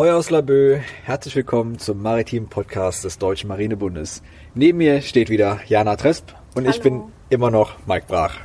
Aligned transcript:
Ahoi 0.00 0.12
aus 0.12 0.30
Laboe, 0.30 0.80
herzlich 1.04 1.36
willkommen 1.36 1.78
zum 1.78 2.00
maritimen 2.00 2.48
Podcast 2.48 3.04
des 3.04 3.18
Deutschen 3.18 3.48
Marinebundes. 3.48 4.22
Neben 4.54 4.78
mir 4.78 5.02
steht 5.02 5.28
wieder 5.28 5.60
Jana 5.66 5.94
Tresp 5.96 6.32
und 6.54 6.64
Hallo. 6.64 6.74
ich 6.74 6.80
bin 6.80 7.02
immer 7.28 7.50
noch 7.50 7.72
Mike 7.86 8.06
Brach. 8.08 8.38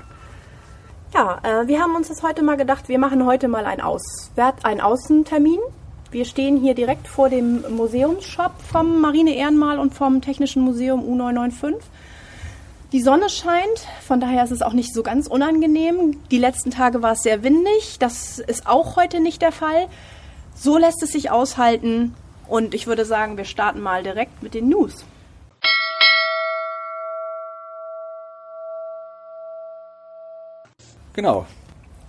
Ja, 1.14 1.40
äh, 1.44 1.66
wir 1.66 1.80
haben 1.80 1.96
uns 1.96 2.10
jetzt 2.10 2.24
heute 2.24 2.44
mal 2.44 2.58
gedacht, 2.58 2.90
wir 2.90 3.00
machen 3.00 3.26
heute 3.26 3.48
mal 3.48 3.64
einen, 3.64 3.80
Auswert, 3.80 4.66
einen 4.66 4.82
Außentermin. 4.82 5.60
Wir 6.12 6.26
stehen 6.26 6.58
hier 6.58 6.74
direkt 6.74 7.08
vor 7.08 7.30
dem 7.30 7.64
Museumsshop 7.74 8.52
vom 8.70 9.00
Marine 9.00 9.34
Ehrenmal 9.34 9.80
und 9.80 9.94
vom 9.94 10.20
Technischen 10.20 10.62
Museum 10.62 11.06
U995. 11.06 11.76
Die 12.92 13.02
Sonne 13.02 13.30
scheint, 13.30 13.88
von 14.06 14.20
daher 14.20 14.44
ist 14.44 14.52
es 14.52 14.62
auch 14.62 14.74
nicht 14.74 14.94
so 14.94 15.04
ganz 15.04 15.28
unangenehm. 15.28 16.18
Die 16.32 16.38
letzten 16.38 16.72
Tage 16.72 17.02
war 17.02 17.14
es 17.14 17.24
sehr 17.24 17.44
windig, 17.44 17.98
das 17.98 18.40
ist 18.40 18.68
auch 18.68 18.98
heute 18.98 19.22
nicht 19.22 19.42
der 19.42 19.54
Fall. 19.54 19.88
So 20.58 20.78
lässt 20.78 21.04
es 21.04 21.12
sich 21.12 21.32
aushalten 21.32 22.16
und 22.48 22.74
ich 22.74 22.88
würde 22.88 23.04
sagen, 23.04 23.36
wir 23.36 23.44
starten 23.44 23.82
mal 23.82 24.04
direkt 24.04 24.42
mit 24.42 24.54
den 24.54 24.70
News. 24.70 25.04
Genau. 31.14 31.46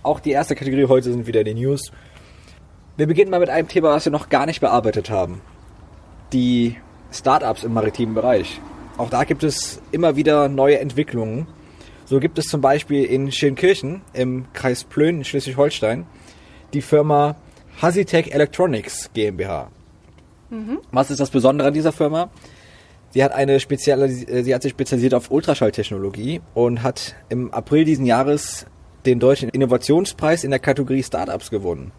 Auch 0.01 0.21
die 0.21 0.31
erste 0.31 0.55
Kategorie 0.55 0.85
heute 0.85 1.11
sind 1.11 1.27
wieder 1.27 1.43
die 1.43 1.53
News. 1.53 1.91
Wir 2.95 3.07
beginnen 3.07 3.29
mal 3.29 3.41
mit 3.41 3.49
einem 3.49 3.67
Thema, 3.67 3.91
was 3.91 4.05
wir 4.05 4.11
noch 4.13 4.29
gar 4.29 4.45
nicht 4.45 4.61
bearbeitet 4.61 5.09
haben. 5.09 5.41
Die 6.31 6.77
Startups 7.11 7.65
im 7.65 7.73
maritimen 7.73 8.15
Bereich. 8.15 8.61
Auch 8.97 9.09
da 9.09 9.25
gibt 9.25 9.43
es 9.43 9.81
immer 9.91 10.15
wieder 10.15 10.47
neue 10.47 10.79
Entwicklungen. 10.79 11.47
So 12.05 12.21
gibt 12.21 12.39
es 12.39 12.45
zum 12.45 12.61
Beispiel 12.61 13.03
in 13.03 13.29
Schildenkirchen 13.31 14.01
im 14.13 14.45
Kreis 14.53 14.85
Plön 14.85 15.17
in 15.17 15.25
Schleswig-Holstein 15.25 16.05
die 16.73 16.81
Firma 16.81 17.35
Hasitech 17.79 18.31
Electronics 18.31 19.11
GmbH. 19.13 19.69
Was 20.91 21.11
ist 21.11 21.19
das 21.19 21.29
Besondere 21.29 21.67
an 21.67 21.73
dieser 21.75 21.91
Firma? 21.91 22.31
Sie 23.11 23.23
hat 23.23 23.33
eine 23.33 23.59
spezielle, 23.59 24.09
sie 24.09 24.55
hat 24.55 24.63
sich 24.63 24.71
spezialisiert 24.71 25.13
auf 25.13 25.29
Ultraschalltechnologie 25.29 26.41
und 26.55 26.81
hat 26.81 27.15
im 27.29 27.53
April 27.53 27.85
diesen 27.85 28.07
Jahres 28.07 28.65
den 29.05 29.19
deutschen 29.19 29.49
Innovationspreis 29.49 30.43
in 30.43 30.49
der 30.49 30.59
Kategorie 30.59 31.03
Startups 31.03 31.51
gewonnen, 31.51 31.91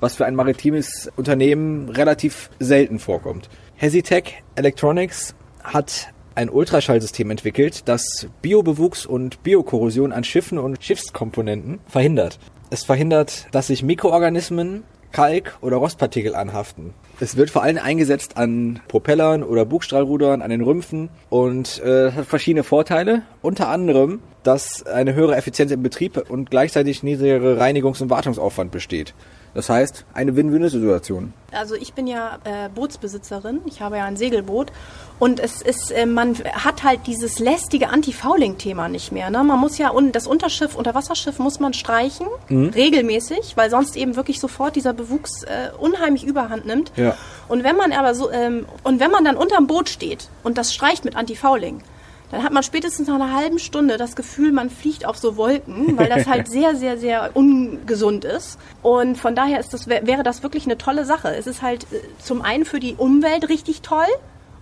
was 0.00 0.16
für 0.16 0.26
ein 0.26 0.34
maritimes 0.34 1.10
Unternehmen 1.16 1.88
relativ 1.88 2.50
selten 2.58 2.98
vorkommt. 2.98 3.48
Hesitech 3.76 4.42
Electronics 4.54 5.34
hat 5.64 6.12
ein 6.34 6.50
Ultraschallsystem 6.50 7.30
entwickelt, 7.30 7.88
das 7.88 8.28
Biobewuchs 8.42 9.06
und 9.06 9.42
Biokorrosion 9.42 10.12
an 10.12 10.24
Schiffen 10.24 10.58
und 10.58 10.84
Schiffskomponenten 10.84 11.80
verhindert. 11.86 12.38
Es 12.68 12.84
verhindert, 12.84 13.46
dass 13.50 13.66
sich 13.68 13.82
Mikroorganismen, 13.82 14.84
Kalk 15.12 15.58
oder 15.60 15.76
Rostpartikel 15.76 16.34
anhaften. 16.34 16.94
Es 17.22 17.36
wird 17.36 17.50
vor 17.50 17.62
allem 17.62 17.78
eingesetzt 17.78 18.36
an 18.36 18.80
Propellern 18.88 19.44
oder 19.44 19.64
Bugstrahlrudern, 19.64 20.42
an 20.42 20.50
den 20.50 20.60
Rümpfen 20.60 21.08
und 21.30 21.80
äh, 21.84 22.10
hat 22.10 22.26
verschiedene 22.26 22.64
Vorteile. 22.64 23.22
Unter 23.42 23.68
anderem, 23.68 24.18
dass 24.42 24.84
eine 24.86 25.14
höhere 25.14 25.36
Effizienz 25.36 25.70
im 25.70 25.84
Betrieb 25.84 26.28
und 26.28 26.50
gleichzeitig 26.50 27.04
niedrigere 27.04 27.60
Reinigungs- 27.60 28.02
und 28.02 28.10
Wartungsaufwand 28.10 28.72
besteht. 28.72 29.14
Das 29.54 29.68
heißt, 29.68 30.06
eine 30.14 30.34
Win-Win-Situation. 30.34 31.34
Also 31.52 31.74
ich 31.74 31.92
bin 31.92 32.06
ja 32.06 32.38
äh, 32.44 32.70
Bootsbesitzerin, 32.74 33.60
ich 33.66 33.82
habe 33.82 33.98
ja 33.98 34.06
ein 34.06 34.16
Segelboot 34.16 34.72
und 35.18 35.38
es 35.38 35.60
ist, 35.60 35.90
äh, 35.90 36.06
man 36.06 36.34
hat 36.54 36.82
halt 36.82 37.00
dieses 37.06 37.38
lästige 37.38 37.90
Anti-Fouling-Thema 37.90 38.88
nicht 38.88 39.12
mehr. 39.12 39.28
Ne? 39.28 39.44
Man 39.44 39.60
muss 39.60 39.76
ja, 39.76 39.90
un 39.90 40.10
das 40.10 40.26
Unterschiff, 40.26 40.74
Unterwasserschiff 40.74 41.38
muss 41.38 41.60
man 41.60 41.74
streichen, 41.74 42.26
regelmäßig, 42.50 43.56
weil 43.56 43.68
sonst 43.68 43.96
eben 43.96 44.16
wirklich 44.16 44.40
sofort 44.40 44.74
dieser 44.74 44.94
Bewuchs 44.94 45.42
äh, 45.42 45.70
unheimlich 45.78 46.24
überhand 46.24 46.64
nimmt. 46.64 46.90
Ja. 46.96 47.11
Und 47.48 47.64
wenn 47.64 47.76
man 47.76 47.92
aber 47.92 48.14
so, 48.14 48.30
ähm, 48.30 48.66
und 48.84 49.00
wenn 49.00 49.10
man 49.10 49.24
dann 49.24 49.36
unterm 49.36 49.66
Boot 49.66 49.88
steht 49.88 50.28
und 50.42 50.58
das 50.58 50.72
streicht 50.74 51.04
mit 51.04 51.16
Anti-Fouling, 51.16 51.82
dann 52.30 52.42
hat 52.42 52.52
man 52.52 52.62
spätestens 52.62 53.08
nach 53.08 53.16
einer 53.16 53.34
halben 53.34 53.58
Stunde 53.58 53.98
das 53.98 54.16
Gefühl, 54.16 54.52
man 54.52 54.70
fliegt 54.70 55.04
auf 55.04 55.18
so 55.18 55.36
Wolken, 55.36 55.98
weil 55.98 56.08
das 56.08 56.26
halt 56.26 56.48
sehr, 56.50 56.74
sehr, 56.76 56.96
sehr 56.96 57.30
ungesund 57.34 58.24
ist. 58.24 58.58
Und 58.80 59.16
von 59.18 59.34
daher 59.34 59.60
ist 59.60 59.74
das, 59.74 59.86
wär- 59.86 60.06
wäre 60.06 60.22
das 60.22 60.42
wirklich 60.42 60.64
eine 60.64 60.78
tolle 60.78 61.04
Sache. 61.04 61.34
Es 61.36 61.46
ist 61.46 61.60
halt 61.60 61.84
äh, 61.92 62.00
zum 62.22 62.40
einen 62.40 62.64
für 62.64 62.80
die 62.80 62.94
Umwelt 62.94 63.50
richtig 63.50 63.82
toll 63.82 64.06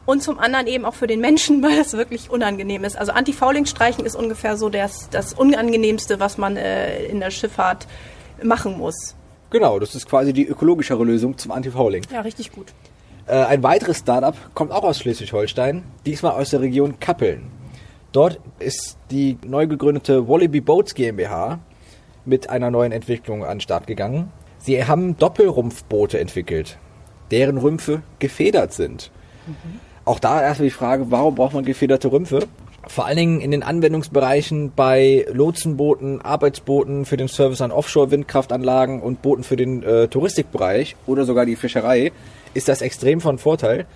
und 0.04 0.20
zum 0.20 0.40
anderen 0.40 0.66
eben 0.66 0.84
auch 0.84 0.94
für 0.94 1.06
den 1.06 1.20
Menschen, 1.20 1.62
weil 1.62 1.76
das 1.76 1.92
wirklich 1.92 2.28
unangenehm 2.28 2.82
ist. 2.82 2.98
Also 2.98 3.12
Anti-Fouling 3.12 3.66
streichen 3.66 4.04
ist 4.04 4.16
ungefähr 4.16 4.56
so 4.56 4.68
das, 4.68 5.08
das 5.10 5.32
Unangenehmste, 5.34 6.18
was 6.18 6.38
man 6.38 6.56
äh, 6.56 7.04
in 7.04 7.20
der 7.20 7.30
Schifffahrt 7.30 7.86
machen 8.42 8.78
muss. 8.78 9.14
Genau, 9.50 9.78
das 9.78 9.94
ist 9.94 10.08
quasi 10.08 10.32
die 10.32 10.46
ökologischere 10.46 11.04
Lösung 11.04 11.36
zum 11.36 11.50
Anti-Fouling. 11.50 12.04
Ja, 12.12 12.20
richtig 12.20 12.52
gut. 12.52 12.72
Äh, 13.26 13.34
ein 13.34 13.62
weiteres 13.62 13.98
Startup 13.98 14.36
kommt 14.54 14.70
auch 14.72 14.84
aus 14.84 15.00
Schleswig-Holstein, 15.00 15.82
diesmal 16.06 16.32
aus 16.32 16.50
der 16.50 16.60
Region 16.60 17.00
Kappeln. 17.00 17.42
Dort 18.12 18.40
ist 18.58 18.96
die 19.10 19.38
neu 19.46 19.66
gegründete 19.66 20.28
Wallaby 20.28 20.60
Boats 20.60 20.94
GmbH 20.94 21.60
mit 22.24 22.50
einer 22.50 22.70
neuen 22.70 22.92
Entwicklung 22.92 23.44
an 23.44 23.56
den 23.56 23.60
Start 23.60 23.86
gegangen. 23.86 24.32
Sie 24.58 24.84
haben 24.84 25.16
Doppelrumpfboote 25.16 26.18
entwickelt, 26.18 26.78
deren 27.30 27.58
Rümpfe 27.58 28.02
gefedert 28.18 28.72
sind. 28.72 29.10
Auch 30.04 30.18
da 30.18 30.42
erstmal 30.42 30.68
die 30.68 30.74
Frage, 30.74 31.10
warum 31.10 31.34
braucht 31.34 31.54
man 31.54 31.64
gefederte 31.64 32.10
Rümpfe? 32.10 32.40
Vor 32.86 33.04
allen 33.06 33.16
Dingen 33.16 33.40
in 33.40 33.50
den 33.50 33.62
Anwendungsbereichen 33.62 34.72
bei 34.74 35.26
Lotsenbooten, 35.30 36.22
Arbeitsbooten 36.22 37.04
für 37.04 37.16
den 37.16 37.28
Service 37.28 37.60
an 37.60 37.72
Offshore-Windkraftanlagen 37.72 39.00
und 39.00 39.22
Booten 39.22 39.44
für 39.44 39.56
den 39.56 39.82
äh, 39.82 40.08
Touristikbereich 40.08 40.96
oder 41.06 41.24
sogar 41.24 41.44
die 41.44 41.56
Fischerei 41.56 42.12
ist 42.54 42.68
das 42.68 42.82
extrem 42.82 43.20
von 43.20 43.38
Vorteil, 43.38 43.86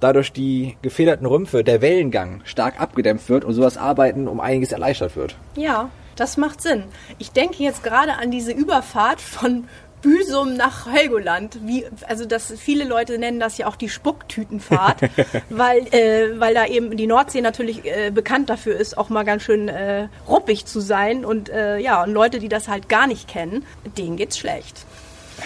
dadurch 0.00 0.32
die 0.32 0.76
gefederten 0.82 1.26
Rümpfe 1.26 1.64
der 1.64 1.80
Wellengang 1.80 2.42
stark 2.44 2.80
abgedämpft 2.80 3.28
wird 3.28 3.44
und 3.44 3.54
sowas 3.54 3.76
Arbeiten 3.76 4.28
um 4.28 4.40
einiges 4.40 4.72
erleichtert 4.72 5.16
wird. 5.16 5.36
Ja, 5.56 5.90
das 6.16 6.36
macht 6.36 6.60
Sinn. 6.60 6.84
Ich 7.18 7.32
denke 7.32 7.62
jetzt 7.62 7.82
gerade 7.82 8.14
an 8.14 8.30
diese 8.30 8.52
Überfahrt 8.52 9.20
von 9.20 9.64
Büsum 10.04 10.54
nach 10.54 10.86
Helgoland. 10.86 11.58
Wie, 11.62 11.86
also 12.06 12.26
das, 12.26 12.52
viele 12.58 12.84
Leute 12.84 13.18
nennen 13.18 13.40
das 13.40 13.56
ja 13.56 13.66
auch 13.66 13.76
die 13.76 13.88
Spucktütenfahrt, 13.88 15.00
weil, 15.48 15.86
äh, 15.94 16.38
weil 16.38 16.52
da 16.52 16.66
eben 16.66 16.94
die 16.96 17.06
Nordsee 17.06 17.40
natürlich 17.40 17.86
äh, 17.86 18.10
bekannt 18.10 18.50
dafür 18.50 18.76
ist, 18.76 18.98
auch 18.98 19.08
mal 19.08 19.24
ganz 19.24 19.42
schön 19.42 19.68
äh, 19.68 20.08
ruppig 20.28 20.66
zu 20.66 20.80
sein. 20.80 21.24
Und 21.24 21.48
äh, 21.48 21.78
ja, 21.78 22.04
und 22.04 22.12
Leute, 22.12 22.38
die 22.38 22.50
das 22.50 22.68
halt 22.68 22.90
gar 22.90 23.06
nicht 23.06 23.28
kennen, 23.28 23.64
denen 23.96 24.16
geht's 24.16 24.38
schlecht. 24.38 24.84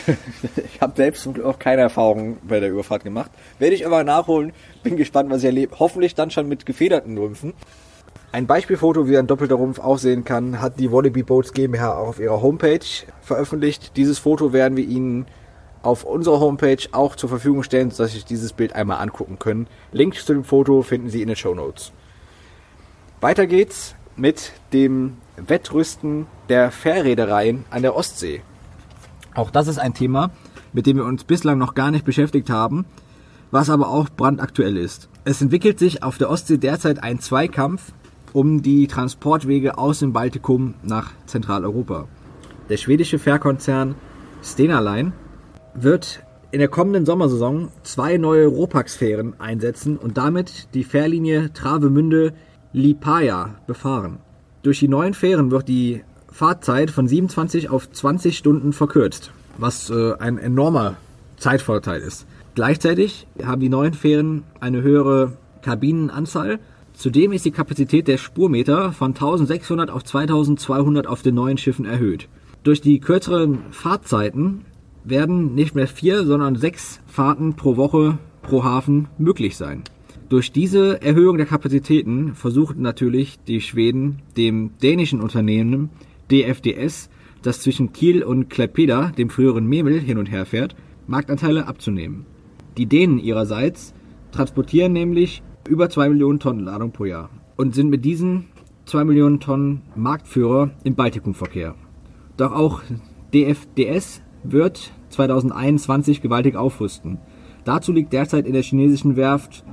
Ich 0.74 0.80
habe 0.80 0.92
selbst 0.96 1.26
auch 1.40 1.58
keine 1.58 1.82
Erfahrung 1.82 2.38
bei 2.42 2.60
der 2.60 2.70
Überfahrt 2.70 3.04
gemacht. 3.04 3.30
Werde 3.58 3.74
ich 3.74 3.86
aber 3.86 4.04
nachholen. 4.04 4.52
Bin 4.82 4.96
gespannt, 4.96 5.30
was 5.30 5.38
ich 5.38 5.46
erlebe. 5.46 5.78
Hoffentlich 5.78 6.14
dann 6.14 6.30
schon 6.30 6.48
mit 6.48 6.66
gefederten 6.66 7.16
Rümpfen. 7.16 7.54
Ein 8.38 8.46
Beispielfoto, 8.46 9.08
wie 9.08 9.18
ein 9.18 9.26
doppelter 9.26 9.56
Rumpf 9.56 9.80
aussehen 9.80 10.22
kann, 10.22 10.60
hat 10.60 10.78
die 10.78 10.92
Wallaby 10.92 11.24
Boats 11.24 11.52
GmbH 11.52 11.98
auch 11.98 12.06
auf 12.06 12.20
ihrer 12.20 12.40
Homepage 12.40 12.86
veröffentlicht. 13.20 13.96
Dieses 13.96 14.20
Foto 14.20 14.52
werden 14.52 14.76
wir 14.76 14.84
Ihnen 14.84 15.26
auf 15.82 16.04
unserer 16.04 16.38
Homepage 16.38 16.78
auch 16.92 17.16
zur 17.16 17.30
Verfügung 17.30 17.64
stellen, 17.64 17.90
sodass 17.90 18.12
Sie 18.12 18.18
sich 18.18 18.26
dieses 18.26 18.52
Bild 18.52 18.74
einmal 18.74 19.00
angucken 19.00 19.40
können. 19.40 19.66
Link 19.90 20.14
zu 20.14 20.34
dem 20.34 20.44
Foto 20.44 20.82
finden 20.82 21.10
Sie 21.10 21.20
in 21.20 21.26
den 21.26 21.34
Show 21.34 21.52
Notes. 21.52 21.90
Weiter 23.20 23.48
geht's 23.48 23.96
mit 24.14 24.52
dem 24.72 25.16
Wettrüsten 25.36 26.28
der 26.48 26.70
Fährreedereien 26.70 27.64
an 27.70 27.82
der 27.82 27.96
Ostsee. 27.96 28.42
Auch 29.34 29.50
das 29.50 29.66
ist 29.66 29.78
ein 29.78 29.94
Thema, 29.94 30.30
mit 30.72 30.86
dem 30.86 30.98
wir 30.98 31.06
uns 31.06 31.24
bislang 31.24 31.58
noch 31.58 31.74
gar 31.74 31.90
nicht 31.90 32.04
beschäftigt 32.04 32.50
haben, 32.50 32.84
was 33.50 33.68
aber 33.68 33.88
auch 33.88 34.08
brandaktuell 34.10 34.76
ist. 34.76 35.08
Es 35.24 35.42
entwickelt 35.42 35.80
sich 35.80 36.04
auf 36.04 36.18
der 36.18 36.30
Ostsee 36.30 36.58
derzeit 36.58 37.02
ein 37.02 37.18
Zweikampf 37.18 37.92
um 38.32 38.62
die 38.62 38.86
Transportwege 38.86 39.78
aus 39.78 40.00
dem 40.00 40.12
Baltikum 40.12 40.74
nach 40.82 41.12
Zentraleuropa. 41.26 42.06
Der 42.68 42.76
schwedische 42.76 43.18
Fährkonzern 43.18 43.94
Stena 44.42 44.80
Line 44.80 45.12
wird 45.74 46.22
in 46.50 46.60
der 46.60 46.68
kommenden 46.68 47.04
Sommersaison 47.04 47.68
zwei 47.82 48.16
neue 48.16 48.46
Ropax-Fähren 48.46 49.38
einsetzen 49.38 49.96
und 49.96 50.16
damit 50.16 50.68
die 50.74 50.84
Fährlinie 50.84 51.52
Travemünde-Lipaja 51.52 53.56
befahren. 53.66 54.18
Durch 54.62 54.80
die 54.80 54.88
neuen 54.88 55.14
Fähren 55.14 55.50
wird 55.50 55.68
die 55.68 56.02
Fahrzeit 56.30 56.90
von 56.90 57.08
27 57.08 57.70
auf 57.70 57.90
20 57.90 58.36
Stunden 58.36 58.72
verkürzt, 58.72 59.32
was 59.56 59.90
äh, 59.90 60.14
ein 60.18 60.38
enormer 60.38 60.96
Zeitvorteil 61.36 62.00
ist. 62.00 62.26
Gleichzeitig 62.54 63.26
haben 63.44 63.60
die 63.60 63.68
neuen 63.68 63.94
Fähren 63.94 64.44
eine 64.60 64.82
höhere 64.82 65.32
Kabinenanzahl. 65.62 66.58
Zudem 66.98 67.30
ist 67.30 67.44
die 67.44 67.52
Kapazität 67.52 68.08
der 68.08 68.18
Spurmeter 68.18 68.90
von 68.90 69.10
1600 69.12 69.88
auf 69.88 70.02
2200 70.02 71.06
auf 71.06 71.22
den 71.22 71.36
neuen 71.36 71.56
Schiffen 71.56 71.84
erhöht. 71.84 72.28
Durch 72.64 72.80
die 72.80 72.98
kürzeren 72.98 73.60
Fahrtzeiten 73.70 74.64
werden 75.04 75.54
nicht 75.54 75.76
mehr 75.76 75.86
vier, 75.86 76.26
sondern 76.26 76.56
sechs 76.56 77.00
Fahrten 77.06 77.54
pro 77.54 77.76
Woche 77.76 78.18
pro 78.42 78.64
Hafen 78.64 79.06
möglich 79.16 79.56
sein. 79.56 79.84
Durch 80.28 80.50
diese 80.50 81.00
Erhöhung 81.00 81.36
der 81.36 81.46
Kapazitäten 81.46 82.34
versuchen 82.34 82.82
natürlich 82.82 83.38
die 83.46 83.60
Schweden 83.60 84.22
dem 84.36 84.72
dänischen 84.82 85.20
Unternehmen 85.20 85.90
DFDS, 86.32 87.10
das 87.42 87.60
zwischen 87.60 87.92
Kiel 87.92 88.24
und 88.24 88.50
Klaipeda, 88.50 89.12
dem 89.16 89.30
früheren 89.30 89.68
Memel, 89.68 90.00
hin 90.00 90.18
und 90.18 90.32
her 90.32 90.46
fährt, 90.46 90.74
Marktanteile 91.06 91.68
abzunehmen. 91.68 92.26
Die 92.76 92.86
Dänen 92.86 93.20
ihrerseits 93.20 93.94
transportieren 94.32 94.92
nämlich 94.92 95.44
über 95.68 95.88
2 95.90 96.08
Millionen 96.08 96.40
Tonnen 96.40 96.64
Ladung 96.64 96.92
pro 96.92 97.04
Jahr 97.04 97.30
und 97.56 97.74
sind 97.74 97.90
mit 97.90 98.04
diesen 98.04 98.46
2 98.86 99.04
Millionen 99.04 99.40
Tonnen 99.40 99.82
Marktführer 99.94 100.70
im 100.84 100.94
Baltikumverkehr. 100.94 101.74
Doch 102.36 102.52
auch 102.52 102.82
DFDS 103.34 104.22
wird 104.42 104.92
2021 105.10 106.22
gewaltig 106.22 106.56
aufrüsten. 106.56 107.18
Dazu 107.64 107.92
liegt 107.92 108.12
derzeit 108.12 108.46
in 108.46 108.54
der 108.54 108.62
chinesischen 108.62 109.16
Werft 109.16 109.64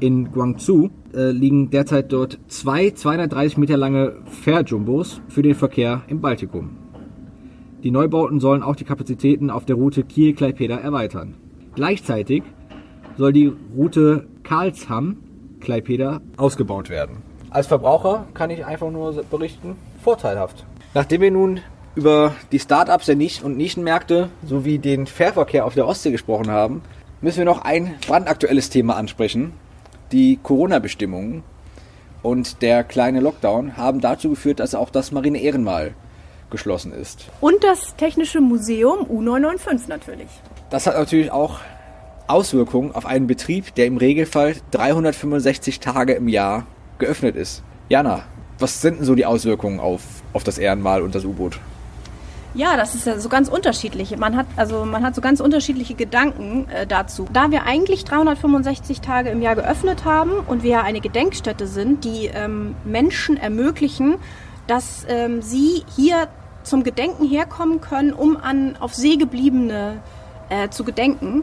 in 0.00 0.32
Guangzhou 0.32 0.90
äh, 1.14 1.30
liegen 1.30 1.70
derzeit 1.70 2.12
dort 2.12 2.38
zwei 2.48 2.90
230 2.90 3.58
Meter 3.58 3.76
lange 3.76 4.16
Fährjumbos 4.24 5.22
für 5.28 5.42
den 5.42 5.54
Verkehr 5.54 6.02
im 6.08 6.20
Baltikum. 6.20 6.70
Die 7.82 7.90
Neubauten 7.90 8.40
sollen 8.40 8.62
auch 8.62 8.76
die 8.76 8.84
Kapazitäten 8.84 9.50
auf 9.50 9.66
der 9.66 9.76
Route 9.76 10.04
Kiel-Klaipeda 10.04 10.76
erweitern. 10.76 11.34
Gleichzeitig 11.74 12.42
soll 13.16 13.32
die 13.32 13.52
Route 13.76 14.26
Karlsham-Klaipeda 15.64 16.20
ausgebaut 16.36 16.90
werden. 16.90 17.22
Als 17.50 17.66
Verbraucher 17.66 18.26
kann 18.34 18.50
ich 18.50 18.64
einfach 18.64 18.90
nur 18.90 19.24
berichten, 19.24 19.76
vorteilhaft. 20.02 20.64
Nachdem 20.92 21.20
wir 21.20 21.30
nun 21.30 21.60
über 21.94 22.34
die 22.52 22.58
Startups 22.58 23.06
der 23.06 23.16
Nischen- 23.16 23.44
und 23.44 23.56
Nischenmärkte 23.56 24.28
sowie 24.46 24.78
den 24.78 25.06
Fährverkehr 25.06 25.64
auf 25.64 25.74
der 25.74 25.86
Ostsee 25.86 26.10
gesprochen 26.10 26.50
haben, 26.50 26.82
müssen 27.20 27.38
wir 27.38 27.44
noch 27.44 27.62
ein 27.64 27.94
brandaktuelles 28.06 28.70
Thema 28.70 28.96
ansprechen. 28.96 29.52
Die 30.12 30.38
Corona-Bestimmungen 30.42 31.42
und 32.22 32.62
der 32.62 32.84
kleine 32.84 33.20
Lockdown 33.20 33.76
haben 33.76 34.00
dazu 34.00 34.30
geführt, 34.30 34.60
dass 34.60 34.74
auch 34.74 34.90
das 34.90 35.12
Marine 35.12 35.40
Ehrenmal 35.40 35.94
geschlossen 36.50 36.92
ist. 36.92 37.26
Und 37.40 37.62
das 37.62 37.96
Technische 37.96 38.40
Museum 38.40 39.06
U995 39.06 39.88
natürlich. 39.88 40.28
Das 40.70 40.86
hat 40.86 40.96
natürlich 40.96 41.30
auch 41.30 41.60
Auswirkungen 42.26 42.92
auf 42.92 43.06
einen 43.06 43.26
Betrieb, 43.26 43.74
der 43.74 43.86
im 43.86 43.96
Regelfall 43.96 44.56
365 44.70 45.80
Tage 45.80 46.14
im 46.14 46.28
Jahr 46.28 46.66
geöffnet 46.98 47.36
ist. 47.36 47.62
Jana, 47.88 48.24
was 48.58 48.80
sind 48.80 48.98
denn 48.98 49.04
so 49.04 49.14
die 49.14 49.26
Auswirkungen 49.26 49.80
auf, 49.80 50.02
auf 50.32 50.44
das 50.44 50.58
Ehrenmal 50.58 51.02
und 51.02 51.14
das 51.14 51.24
U-Boot? 51.24 51.58
Ja, 52.54 52.76
das 52.76 52.94
ist 52.94 53.04
ja 53.04 53.18
so 53.18 53.28
ganz 53.28 53.48
unterschiedlich. 53.48 54.16
Man 54.16 54.36
hat 54.36 54.46
also 54.54 54.84
man 54.84 55.02
hat 55.02 55.16
so 55.16 55.20
ganz 55.20 55.40
unterschiedliche 55.40 55.94
Gedanken 55.94 56.68
äh, 56.68 56.86
dazu. 56.86 57.26
Da 57.32 57.50
wir 57.50 57.64
eigentlich 57.64 58.04
365 58.04 59.00
Tage 59.00 59.30
im 59.30 59.42
Jahr 59.42 59.56
geöffnet 59.56 60.04
haben 60.04 60.30
und 60.46 60.62
wir 60.62 60.70
ja 60.70 60.82
eine 60.82 61.00
Gedenkstätte 61.00 61.66
sind, 61.66 62.04
die 62.04 62.30
ähm, 62.32 62.76
Menschen 62.84 63.36
ermöglichen, 63.36 64.16
dass 64.68 65.04
ähm, 65.08 65.42
sie 65.42 65.82
hier 65.96 66.28
zum 66.62 66.84
Gedenken 66.84 67.28
herkommen 67.28 67.80
können, 67.80 68.12
um 68.12 68.36
an 68.36 68.76
auf 68.78 68.94
See 68.94 69.16
gebliebene 69.16 69.96
äh, 70.48 70.68
zu 70.68 70.84
gedenken. 70.84 71.42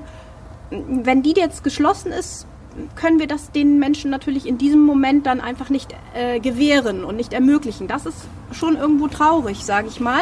Wenn 0.72 1.22
die 1.22 1.34
jetzt 1.36 1.64
geschlossen 1.64 2.12
ist, 2.12 2.48
können 2.96 3.20
wir 3.20 3.28
das 3.28 3.52
den 3.52 3.80
Menschen 3.80 4.10
natürlich 4.12 4.48
in 4.48 4.58
diesem 4.58 4.86
Moment 4.86 5.26
dann 5.26 5.42
einfach 5.42 5.70
nicht 5.70 5.94
äh, 6.14 6.40
gewähren 6.40 7.04
und 7.04 7.18
nicht 7.18 7.34
ermöglichen. 7.34 7.88
Das 7.88 8.06
ist 8.06 8.28
schon 8.52 8.78
irgendwo 8.78 9.08
traurig, 9.08 9.64
sage 9.66 9.88
ich 9.90 10.00
mal. 10.00 10.22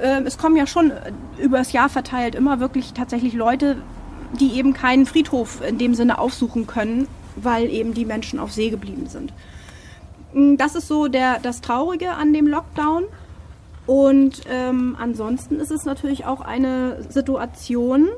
Äh, 0.00 0.22
es 0.22 0.38
kommen 0.38 0.56
ja 0.56 0.66
schon 0.66 0.90
äh, 0.90 1.12
übers 1.38 1.72
Jahr 1.72 1.88
verteilt 1.88 2.34
immer 2.34 2.60
wirklich 2.60 2.92
tatsächlich 2.94 3.34
Leute, 3.34 3.76
die 4.40 4.52
eben 4.52 4.72
keinen 4.72 5.06
Friedhof 5.06 5.60
in 5.66 5.78
dem 5.78 5.94
Sinne 5.94 6.18
aufsuchen 6.18 6.66
können, 6.66 7.06
weil 7.36 7.68
eben 7.68 7.92
die 7.94 8.06
Menschen 8.06 8.38
auf 8.38 8.52
See 8.52 8.70
geblieben 8.70 9.06
sind. 9.08 9.32
Mm, 10.32 10.56
das 10.56 10.74
ist 10.74 10.88
so 10.88 11.08
der, 11.08 11.38
das 11.40 11.60
Traurige 11.60 12.12
an 12.12 12.32
dem 12.32 12.46
Lockdown. 12.46 13.04
Und 13.86 14.42
ähm, 14.48 14.96
ansonsten 14.98 15.58
ist 15.58 15.72
es 15.72 15.84
natürlich 15.84 16.24
auch 16.24 16.40
eine 16.40 17.02
Situation, 17.10 18.08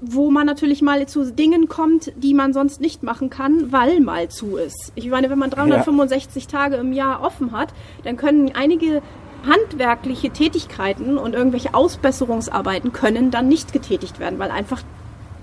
wo 0.00 0.30
man 0.30 0.46
natürlich 0.46 0.82
mal 0.82 1.06
zu 1.06 1.32
Dingen 1.32 1.68
kommt, 1.68 2.12
die 2.16 2.34
man 2.34 2.52
sonst 2.52 2.80
nicht 2.80 3.02
machen 3.02 3.30
kann, 3.30 3.72
weil 3.72 4.00
mal 4.00 4.28
zu 4.28 4.56
ist. 4.56 4.92
Ich 4.94 5.08
meine, 5.08 5.30
wenn 5.30 5.38
man 5.38 5.50
365 5.50 6.44
ja. 6.44 6.50
Tage 6.50 6.76
im 6.76 6.92
Jahr 6.92 7.22
offen 7.22 7.52
hat, 7.52 7.72
dann 8.04 8.16
können 8.16 8.52
einige 8.54 9.02
handwerkliche 9.46 10.30
Tätigkeiten 10.30 11.18
und 11.18 11.34
irgendwelche 11.34 11.74
Ausbesserungsarbeiten 11.74 12.92
können 12.92 13.30
dann 13.30 13.48
nicht 13.48 13.72
getätigt 13.72 14.18
werden, 14.18 14.38
weil 14.38 14.50
einfach 14.50 14.82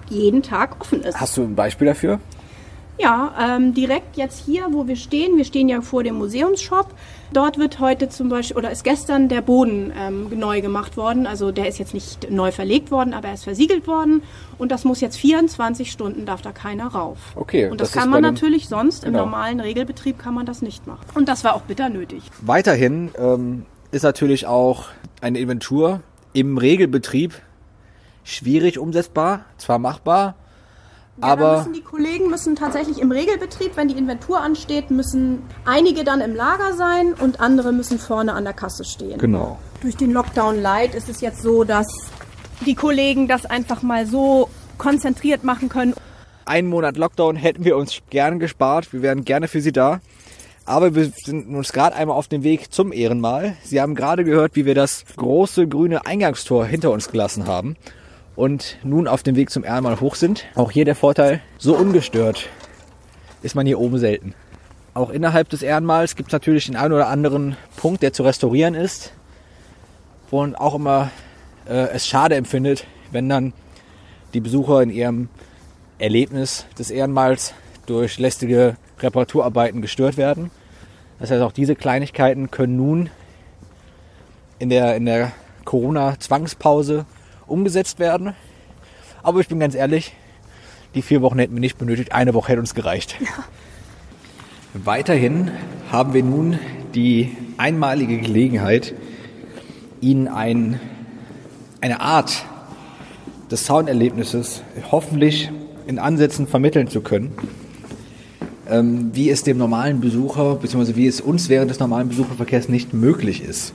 jeden 0.10 0.44
Tag 0.44 0.80
offen 0.82 1.02
ist. 1.02 1.20
Hast 1.20 1.38
du 1.38 1.44
ein 1.44 1.56
Beispiel 1.56 1.88
dafür? 1.88 2.20
Ja, 3.00 3.34
ähm, 3.58 3.74
direkt 3.74 4.18
jetzt 4.18 4.46
hier, 4.46 4.68
wo 4.72 4.88
wir 4.88 4.96
stehen, 4.96 5.36
wir 5.38 5.46
stehen 5.46 5.68
ja 5.68 5.82
vor 5.82 6.04
dem 6.04 6.16
Museumsshop. 6.16 6.94
Dort 7.34 7.58
wird 7.58 7.80
heute 7.80 8.10
zum 8.10 8.30
Beispiel, 8.30 8.58
oder 8.58 8.70
ist 8.70 8.84
gestern 8.84 9.30
der 9.30 9.42
Boden 9.42 9.92
ähm, 9.98 10.28
neu 10.38 10.62
gemacht 10.62 10.96
worden. 10.96 11.26
Also 11.26 11.52
der 11.52 11.68
ist 11.68 11.80
jetzt 11.80 11.96
nicht 11.96 12.30
neu 12.30 12.52
verlegt 12.52 12.92
worden, 12.92 13.16
aber 13.16 13.30
er 13.30 13.34
ist 13.34 13.44
versiegelt 13.44 13.88
worden. 13.88 14.22
Und 14.60 14.72
das 14.72 14.84
muss 14.84 15.02
jetzt 15.02 15.18
24 15.18 15.92
Stunden, 15.92 16.26
darf 16.26 16.44
da 16.44 16.52
keiner 16.52 16.88
rauf. 16.88 17.18
Okay. 17.36 17.70
Und 17.70 17.82
das, 17.82 17.92
das 17.92 18.00
kann 18.00 18.12
man 18.12 18.22
natürlich 18.22 18.70
sonst, 18.70 19.04
genau. 19.04 19.20
im 19.20 19.26
normalen 19.26 19.60
Regelbetrieb 19.60 20.20
kann 20.20 20.36
man 20.36 20.46
das 20.46 20.62
nicht 20.62 20.86
machen. 20.86 21.06
Und 21.16 21.28
das 21.28 21.44
war 21.44 21.56
auch 21.56 21.62
bitter 21.62 21.90
nötig. 21.90 22.22
Weiterhin 22.42 23.10
ähm, 23.18 23.66
ist 23.92 24.04
natürlich 24.04 24.46
auch 24.46 24.86
eine 25.20 25.40
Inventur 25.40 26.02
im 26.34 26.60
Regelbetrieb 26.60 27.34
schwierig 28.24 28.78
umsetzbar, 28.78 29.46
zwar 29.58 29.80
machbar, 29.80 30.36
ja, 31.22 31.28
aber 31.28 31.58
müssen 31.58 31.74
die 31.74 31.82
Kollegen 31.82 32.30
müssen 32.30 32.56
tatsächlich 32.56 33.00
im 33.00 33.12
Regelbetrieb, 33.12 33.78
wenn 33.78 33.88
die 33.88 33.98
Inventur 33.98 34.42
ansteht, 34.42 34.90
müssen 34.90 35.44
einige 35.64 36.04
dann 36.04 36.22
im 36.22 36.36
Lager 36.36 36.74
sein 36.74 37.14
und 37.14 37.40
andere 37.40 37.72
müssen 37.72 38.00
vorne 38.00 38.34
an 38.34 38.46
der 38.46 38.54
Kasse 38.54 38.84
stehen. 38.84 39.20
Genau. 39.20 39.60
Durch 39.82 39.96
den 39.96 40.12
Lockdown 40.12 40.60
Light 40.60 40.96
ist 40.96 41.10
es 41.10 41.22
jetzt 41.22 41.44
so, 41.44 41.64
dass 41.64 41.88
die 42.66 42.74
Kollegen 42.74 43.28
das 43.28 43.46
einfach 43.46 43.84
mal 43.84 44.08
so 44.08 44.50
konzentriert 44.80 45.44
machen 45.44 45.70
können. 45.70 45.94
Einen 46.46 46.68
Monat 46.68 46.98
Lockdown 46.98 47.36
hätten 47.36 47.64
wir 47.64 47.78
uns 47.78 48.02
gern 48.10 48.40
gespart. 48.40 48.92
Wir 48.92 49.04
wären 49.04 49.24
gerne 49.24 49.48
für 49.48 49.62
Sie 49.62 49.72
da. 49.72 50.02
Aber 50.66 50.96
wir 50.96 51.12
sind 51.24 51.54
uns 51.54 51.74
gerade 51.74 51.96
einmal 51.96 52.18
auf 52.18 52.28
dem 52.28 52.44
Weg 52.44 52.74
zum 52.74 52.92
Ehrenmal. 52.92 53.56
Sie 53.64 53.82
haben 53.82 53.96
gerade 53.96 54.24
gehört, 54.24 54.56
wie 54.56 54.66
wir 54.66 54.76
das 54.76 55.04
große 55.18 55.68
grüne 55.68 56.06
Eingangstor 56.06 56.66
hinter 56.66 56.92
uns 56.92 57.12
gelassen 57.12 57.48
haben 57.48 57.76
und 58.36 58.78
nun 58.84 59.08
auf 59.08 59.24
dem 59.24 59.36
Weg 59.36 59.50
zum 59.50 59.64
Ehrenmal 59.64 60.00
hoch 60.00 60.16
sind. 60.16 60.46
Auch 60.56 60.72
hier 60.72 60.86
der 60.86 60.96
Vorteil, 60.96 61.42
so 61.58 61.76
ungestört 61.76 62.50
ist 63.42 63.56
man 63.56 63.66
hier 63.66 63.80
oben 63.80 63.98
selten. 63.98 64.34
Auch 64.94 65.10
innerhalb 65.10 65.50
des 65.50 65.64
Ehrenmals 65.64 66.16
gibt 66.16 66.30
es 66.30 66.34
natürlich 66.34 66.68
den 66.68 66.76
einen 66.76 66.94
oder 66.94 67.08
anderen 67.08 67.58
Punkt, 67.76 68.04
der 68.04 68.14
zu 68.14 68.24
restaurieren 68.24 68.76
ist 68.76 69.14
und 70.30 70.56
auch 70.56 70.76
immer 70.76 71.12
äh, 71.68 71.90
es 71.90 72.08
schade 72.08 72.36
empfindet, 72.36 72.86
wenn 73.12 73.28
dann 73.30 73.54
die 74.34 74.40
Besucher 74.40 74.82
in 74.82 74.90
ihrem 74.90 75.30
Erlebnis 76.00 76.66
des 76.78 76.90
Ehrenmals 76.92 77.54
durch 77.86 78.18
lästige 78.20 78.78
Reparaturarbeiten 79.00 79.82
gestört 79.82 80.18
werden. 80.18 80.52
Das 81.20 81.32
heißt, 81.32 81.42
auch 81.42 81.52
diese 81.52 81.76
Kleinigkeiten 81.76 82.52
können 82.52 82.78
nun 82.78 83.10
in 84.60 84.70
der, 84.70 84.96
in 84.96 85.06
der 85.06 85.32
Corona-Zwangspause 85.66 87.06
umgesetzt 87.48 88.00
werden. 88.00 88.34
Aber 89.22 89.40
ich 89.40 89.48
bin 89.48 89.60
ganz 89.60 89.76
ehrlich, 89.76 90.14
die 90.96 91.02
vier 91.02 91.22
Wochen 91.22 91.40
hätten 91.40 91.54
wir 91.54 91.60
nicht 91.60 91.78
benötigt, 91.78 92.12
eine 92.12 92.34
Woche 92.34 92.50
hätte 92.50 92.60
uns 92.60 92.76
gereicht. 92.76 93.16
Ja. 93.20 93.44
Weiterhin 94.74 95.52
haben 95.92 96.14
wir 96.14 96.24
nun 96.24 96.58
die 96.96 97.36
einmalige 97.58 98.18
Gelegenheit, 98.18 98.94
Ihnen 100.02 100.28
ein, 100.28 100.80
eine 101.80 102.02
Art 102.02 102.46
des 103.52 103.66
Sounderlebnisses 103.66 104.64
hoffentlich 104.92 105.52
in 105.86 106.00
Ansätzen 106.00 106.48
vermitteln 106.48 106.88
zu 106.88 107.02
können, 107.02 107.34
ähm, 108.70 109.12
wie 109.14 109.30
es 109.30 109.44
dem 109.44 109.58
normalen 109.58 110.02
Besucher 110.02 110.56
bzw. 110.56 110.96
wie 110.96 111.08
es 111.08 111.22
uns 111.22 111.50
während 111.50 111.70
des 111.70 111.80
normalen 111.80 112.10
Besucherverkehrs 112.10 112.68
nicht 112.68 112.94
möglich 112.94 113.44
ist. 113.44 113.74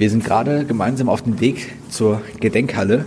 Wir 0.00 0.08
sind 0.08 0.24
gerade 0.24 0.64
gemeinsam 0.64 1.10
auf 1.10 1.20
dem 1.20 1.40
Weg 1.40 1.74
zur 1.90 2.22
Gedenkhalle, 2.40 3.04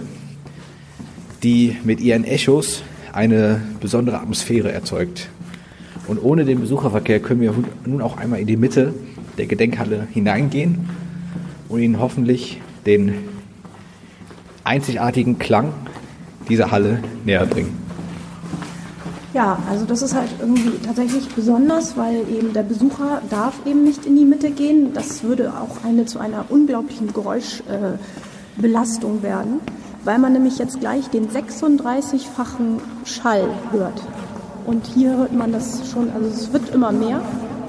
die 1.41 1.75
mit 1.83 1.99
ihren 1.99 2.23
Echos 2.23 2.83
eine 3.11 3.63
besondere 3.81 4.19
Atmosphäre 4.19 4.71
erzeugt. 4.71 5.27
Und 6.05 6.19
ohne 6.21 6.45
den 6.45 6.59
Besucherverkehr 6.59 7.19
können 7.19 7.41
wir 7.41 7.55
nun 7.87 7.99
auch 8.03 8.17
einmal 8.17 8.41
in 8.41 8.45
die 8.45 8.57
Mitte 8.57 8.93
der 9.39 9.47
Gedenkhalle 9.47 10.07
hineingehen 10.13 10.87
und 11.67 11.81
Ihnen 11.81 11.99
hoffentlich 11.99 12.61
den 12.85 13.15
einzigartigen 14.63 15.39
Klang 15.39 15.73
dieser 16.47 16.69
Halle 16.69 16.99
näher 17.25 17.47
bringen. 17.47 17.82
Ja, 19.33 19.57
also 19.67 19.85
das 19.85 20.03
ist 20.03 20.13
halt 20.13 20.29
irgendwie 20.39 20.77
tatsächlich 20.85 21.27
besonders, 21.29 21.97
weil 21.97 22.17
eben 22.29 22.53
der 22.53 22.61
Besucher 22.61 23.23
darf 23.31 23.55
eben 23.65 23.83
nicht 23.83 24.05
in 24.05 24.15
die 24.15 24.25
Mitte 24.25 24.51
gehen. 24.51 24.93
Das 24.93 25.23
würde 25.23 25.51
auch 25.53 25.83
eine 25.83 26.05
zu 26.05 26.19
einer 26.19 26.45
unglaublichen 26.49 27.11
Geräuschbelastung 27.13 29.19
äh, 29.19 29.23
werden, 29.23 29.59
weil 30.03 30.19
man 30.19 30.33
nämlich 30.33 30.59
jetzt 30.59 30.79
gleich 30.79 31.09
den 31.09 31.29
36-fachen 31.29 32.79
Schall 33.05 33.49
hört. 33.71 33.99
Und 34.67 34.85
hier 34.85 35.17
hört 35.17 35.33
man 35.33 35.51
das 35.51 35.89
schon, 35.89 36.11
also 36.11 36.27
es 36.27 36.53
wird 36.53 36.69
immer 36.69 36.91
mehr, 36.91 37.19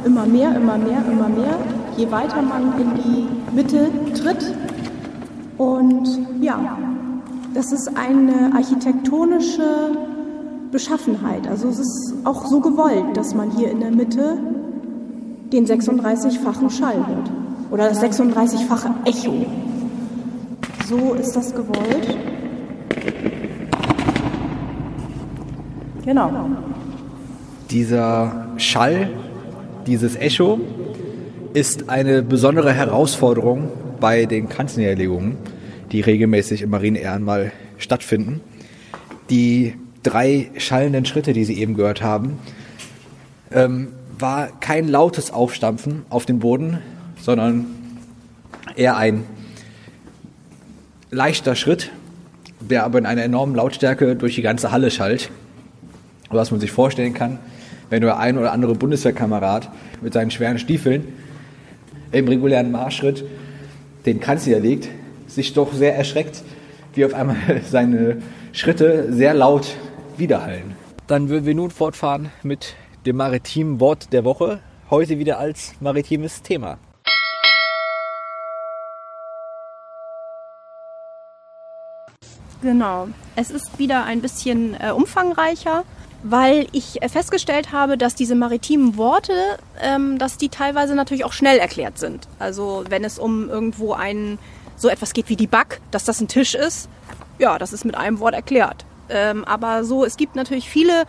immer 0.05 0.27
mehr, 0.27 0.55
immer 0.55 0.77
mehr, 0.77 1.03
immer 1.11 1.31
mehr, 1.31 1.59
je 1.97 2.11
weiter 2.11 2.43
man 2.43 2.79
in 2.79 2.91
die 3.03 3.27
Mitte 3.57 3.89
tritt. 4.13 4.55
Und 5.57 6.27
ja, 6.43 6.77
das 7.55 7.73
ist 7.73 7.89
eine 7.97 8.53
architektonische 8.55 10.04
Beschaffenheit. 10.75 11.47
Also 11.47 11.69
es 11.69 11.79
ist 11.79 12.15
auch 12.25 12.47
so 12.47 12.59
gewollt, 12.59 13.17
dass 13.17 13.33
man 13.33 13.53
hier 13.53 13.71
in 13.71 13.79
der 13.79 13.93
Mitte 13.93 14.37
den 15.53 15.67
36-fachen 15.67 16.69
Schall 16.69 16.97
hört. 16.97 17.31
Oder 17.71 17.91
das 17.91 18.03
36-fache 18.03 18.91
Echo. 19.05 19.47
So 20.89 21.15
ist 21.15 21.37
das 21.37 21.55
gewollt. 21.55 22.19
Genau. 26.05 26.33
Dieser 27.71 28.49
Schall, 28.57 29.11
dieses 29.87 30.17
Echo, 30.17 30.59
ist 31.53 31.89
eine 31.89 32.23
besondere 32.23 32.73
Herausforderung 32.73 33.69
bei 34.01 34.27
den 34.27 34.49
Kanzelniederlegungen, 34.49 35.37
die 35.93 36.01
regelmäßig 36.01 36.63
im 36.63 36.71
Marineehrenmal 36.71 37.53
stattfinden. 37.79 38.41
Die 39.31 39.75
drei 40.05 40.51
schallenden 40.57 41.05
Schritte, 41.05 41.33
die 41.33 41.45
Sie 41.45 41.59
eben 41.59 41.75
gehört 41.75 42.03
haben, 42.03 42.39
ähm, 43.51 43.89
war 44.19 44.49
kein 44.61 44.87
lautes 44.87 45.33
Aufstampfen 45.33 46.05
auf 46.09 46.25
den 46.25 46.39
Boden, 46.39 46.79
sondern 47.21 47.67
eher 48.77 48.97
ein 48.97 49.25
leichter 51.11 51.57
Schritt, 51.57 51.91
der 52.61 52.85
aber 52.85 52.99
in 52.99 53.07
einer 53.07 53.23
enormen 53.23 53.55
Lautstärke 53.55 54.17
durch 54.17 54.35
die 54.35 54.43
ganze 54.43 54.71
Halle 54.71 54.91
schallt. 54.91 55.31
Was 56.31 56.51
man 56.51 56.61
sich 56.61 56.71
vorstellen 56.71 57.15
kann, 57.15 57.39
wenn 57.91 58.01
der 58.01 58.19
ein 58.19 58.39
oder 58.39 58.53
andere 58.53 58.75
Bundeswehrkamerad 58.75 59.71
mit 60.01 60.13
seinen 60.13 60.31
schweren 60.31 60.59
Stiefeln 60.59 61.05
im 62.13 62.29
regulären 62.29 62.71
Marschschritt 62.71 63.25
den 64.07 64.21
Kranz 64.21 64.47
niederlegt, 64.47 64.89
sich 65.27 65.53
doch 65.55 65.73
sehr 65.73 65.97
erschreckt, 65.97 66.43
wie 66.95 67.05
auf 67.05 67.15
einmal 67.15 67.37
seine 67.71 68.19
Schritte 68.53 69.13
sehr 69.13 69.35
laut 69.35 69.77
widerhallen. 70.19 70.77
Dann 71.07 71.29
würden 71.29 71.47
wir 71.47 71.55
nun 71.55 71.71
fortfahren 71.71 72.31
mit 72.43 72.75
dem 73.07 73.17
maritimen 73.17 73.81
Wort 73.81 74.13
der 74.13 74.25
Woche, 74.25 74.61
heute 74.91 75.19
wieder 75.19 75.39
als 75.39 75.75
maritimes 75.81 76.43
Thema. 76.43 76.79
Genau. 82.63 83.09
Es 83.37 83.51
ist 83.51 83.79
wieder 83.79 84.05
ein 84.05 84.23
bisschen 84.23 84.75
äh, 84.81 84.91
umfangreicher, 84.91 85.85
weil 86.23 86.67
ich 86.73 87.03
äh, 87.03 87.11
festgestellt 87.11 87.73
habe, 87.73 87.99
dass 87.99 88.15
diese 88.15 88.35
maritimen 88.35 88.97
Worte, 88.97 89.35
ähm, 89.83 90.19
dass 90.19 90.39
die 90.39 90.49
teilweise 90.49 90.95
natürlich 90.95 91.27
auch 91.27 91.35
schnell 91.35 91.59
erklärt 91.59 91.99
sind. 91.99 92.27
Also 92.39 92.85
wenn 92.89 93.05
es 93.05 93.19
um 93.19 93.51
irgendwo 93.51 93.93
ein 93.93 94.39
so 94.77 94.89
etwas 94.89 95.13
geht 95.13 95.29
wie 95.29 95.37
die 95.37 95.47
Back, 95.47 95.81
dass 95.91 96.05
das 96.05 96.21
ein 96.21 96.29
Tisch 96.29 96.55
ist, 96.55 96.89
ja, 97.39 97.59
das 97.59 97.73
ist 97.75 97.85
mit 97.85 97.97
einem 97.97 98.19
Wort 98.19 98.35
erklärt. 98.35 98.87
Ähm, 99.09 99.45
aber 99.45 99.85
so, 99.85 100.05
es 100.05 100.17
gibt 100.17 100.37
natürlich 100.37 100.69
viele 100.69 101.05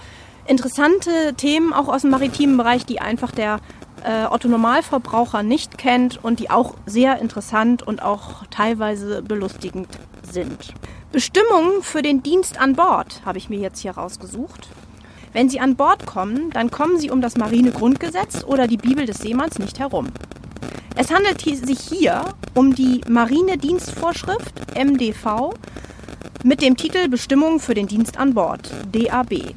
interessante 0.48 1.34
Themen 1.36 1.74
auch 1.74 1.88
aus 1.88 2.02
dem 2.02 2.12
maritimen 2.12 2.58
Bereich, 2.58 2.86
die 2.86 3.02
einfach 3.02 3.32
der 3.32 3.60
äh, 4.04 4.26
Otto 4.26 4.48
Normalverbraucher 4.48 5.44
nicht 5.44 5.78
kennt 5.78 6.24
und 6.24 6.40
die 6.40 6.50
auch 6.50 6.76
sehr 6.86 7.20
interessant 7.20 7.84
und 7.84 8.02
auch 8.02 8.46
teilweise 8.52 9.22
belustigend 9.22 9.88
sind. 10.24 10.74
Bestimmungen 11.12 11.82
für 11.82 12.02
den 12.02 12.22
Dienst 12.22 12.60
an 12.60 12.76
Bord 12.76 13.22
habe 13.26 13.38
ich 13.38 13.50
mir 13.50 13.60
jetzt 13.60 13.80
hier 13.80 13.92
rausgesucht. 13.92 14.68
Wenn 15.34 15.50
Sie 15.50 15.60
an 15.60 15.76
Bord 15.76 16.06
kommen, 16.06 16.50
dann 16.52 16.72
kommen 16.72 17.00
Sie 17.00 17.10
um 17.10 17.22
das 17.22 17.36
Marinegrundgesetz 17.36 18.44
oder 18.44 18.68
die 18.68 18.78
Bibel 18.78 19.06
des 19.06 19.18
Seemanns 19.18 19.60
nicht 19.60 19.80
herum. 19.80 20.08
Es 20.96 21.12
handelt 21.12 21.42
sich 21.42 21.80
hier 21.80 22.24
um 22.54 22.74
die 22.74 23.02
Marinedienstvorschrift 23.08 24.78
MDV 24.78 25.54
mit 26.46 26.62
dem 26.62 26.78
Titel 26.78 27.08
Bestimmungen 27.08 27.60
für 27.60 27.74
den 27.74 27.88
Dienst 27.88 28.20
an 28.20 28.36
Bord 28.36 28.70
DAB. 28.92 29.56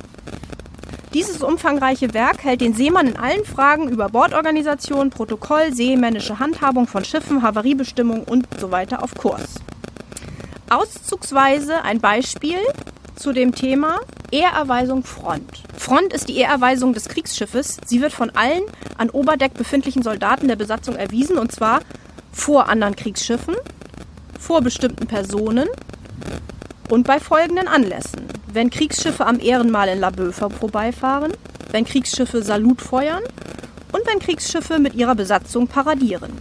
Dieses 1.12 1.42
umfangreiche 1.42 2.14
Werk 2.14 2.42
hält 2.42 2.62
den 2.62 2.73
Seemann 2.73 3.09
in 3.09 3.16
allen 3.18 3.45
Fragen 3.45 3.90
über 3.90 4.09
Bordorganisation, 4.09 5.11
Protokoll, 5.11 5.75
seemännische 5.75 6.38
Handhabung 6.38 6.87
von 6.87 7.04
Schiffen, 7.04 7.42
Havariebestimmung 7.42 8.25
und 8.25 8.49
so 8.59 8.71
weiter 8.71 9.02
auf 9.02 9.14
Kurs. 9.14 9.57
Auszugsweise 10.71 11.83
ein 11.85 12.00
Beispiel 12.00 12.59
zu 13.16 13.35
dem 13.35 13.54
Thema 13.54 14.00
Ehrerweisung 14.30 15.04
Front. 15.04 15.62
Front 15.76 16.14
ist 16.14 16.30
die 16.30 16.38
Ehrerweisung 16.38 16.95
des 16.95 17.11
Kriegsschiffes. 17.11 17.76
Sie 17.85 18.00
wird 18.00 18.14
von 18.14 18.30
allen 18.30 18.62
an 18.97 19.11
Oberdeck 19.11 19.52
befindlichen 19.52 20.02
Soldaten 20.02 20.49
der 20.49 20.57
Besatzung 20.57 20.97
erwiesen 20.97 21.37
und 21.37 21.52
zwar 21.52 21.80
vor 22.33 22.71
anderen 22.71 22.97
Kriegsschiffen, 22.97 23.57
vor 24.40 24.62
bestimmten 24.62 25.07
Personen 25.07 25.68
und 26.88 27.07
bei 27.07 27.21
folgenden 27.21 27.68
Anlässen. 27.68 28.26
Wenn 28.52 28.71
Kriegsschiffe 28.71 29.26
am 29.26 29.40
Ehrenmal 29.40 29.88
in 29.88 30.00
La 30.00 30.09
Bœuf 30.09 30.50
vorbeifahren, 30.50 31.33
wenn 31.71 31.85
Kriegsschiffe 31.85 32.42
Salut 32.42 32.80
feuern 32.80 33.23
und 33.92 34.07
wenn 34.07 34.18
Kriegsschiffe 34.18 34.78
mit 34.78 34.95
ihrer 34.95 35.14
Besatzung 35.14 35.66
paradieren. 35.66 36.33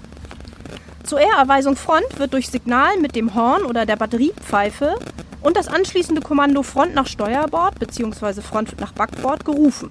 Zur 1.03 1.19
Ehrerweisung 1.19 1.75
Front 1.75 2.19
wird 2.19 2.33
durch 2.33 2.49
Signal 2.49 2.97
mit 2.99 3.15
dem 3.15 3.33
Horn 3.33 3.63
oder 3.63 3.85
der 3.85 3.95
Batteriepfeife 3.95 4.95
und 5.41 5.55
das 5.55 5.67
anschließende 5.67 6.21
Kommando 6.21 6.63
Front 6.63 6.95
nach 6.95 7.07
Steuerbord 7.07 7.79
bzw. 7.79 8.41
Front 8.41 8.79
nach 8.79 8.91
Backbord 8.91 9.45
gerufen. 9.45 9.89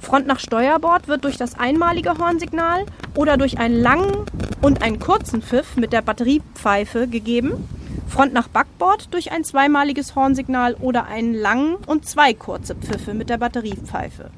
Front 0.00 0.28
nach 0.28 0.38
Steuerbord 0.38 1.08
wird 1.08 1.24
durch 1.24 1.36
das 1.36 1.58
einmalige 1.58 2.16
Hornsignal 2.18 2.86
oder 3.16 3.36
durch 3.36 3.58
einen 3.58 3.80
langen 3.80 4.26
und 4.62 4.82
einen 4.82 5.00
kurzen 5.00 5.42
Pfiff 5.42 5.76
mit 5.76 5.92
der 5.92 6.02
Batteriepfeife 6.02 7.08
gegeben. 7.08 7.68
Front 8.08 8.32
nach 8.32 8.48
Backbord 8.48 9.12
durch 9.12 9.32
ein 9.32 9.44
zweimaliges 9.44 10.14
Hornsignal 10.14 10.74
oder 10.74 11.06
einen 11.06 11.34
langen 11.34 11.76
und 11.86 12.06
zwei 12.06 12.34
kurze 12.34 12.74
Pfiffe 12.74 13.14
mit 13.14 13.28
der 13.28 13.38
Batteriepfeife. 13.38 14.30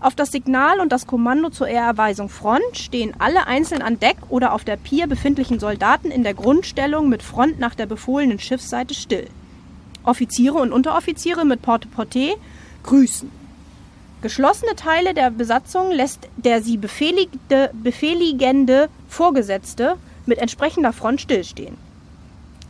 Auf 0.00 0.14
das 0.14 0.30
Signal 0.30 0.78
und 0.78 0.92
das 0.92 1.06
Kommando 1.06 1.50
zur 1.50 1.66
Ehrerweisung 1.66 2.28
Front 2.28 2.76
stehen 2.76 3.14
alle 3.18 3.48
einzeln 3.48 3.82
an 3.82 3.98
Deck 3.98 4.16
oder 4.28 4.52
auf 4.52 4.62
der 4.62 4.76
Pier 4.76 5.08
befindlichen 5.08 5.58
Soldaten 5.58 6.12
in 6.12 6.22
der 6.22 6.34
Grundstellung 6.34 7.08
mit 7.08 7.22
Front 7.22 7.58
nach 7.58 7.74
der 7.74 7.86
befohlenen 7.86 8.38
Schiffsseite 8.38 8.94
still. 8.94 9.26
Offiziere 10.04 10.58
und 10.58 10.72
Unteroffiziere 10.72 11.44
mit 11.44 11.62
Porte-Porté 11.62 12.34
grüßen. 12.84 13.30
Geschlossene 14.22 14.76
Teile 14.76 15.14
der 15.14 15.30
Besatzung 15.30 15.90
lässt 15.90 16.28
der 16.36 16.62
sie 16.62 16.76
befehligende, 16.76 17.70
befehligende 17.72 18.88
Vorgesetzte 19.08 19.96
mit 20.26 20.38
entsprechender 20.38 20.92
Front 20.92 21.20
stillstehen. 21.20 21.87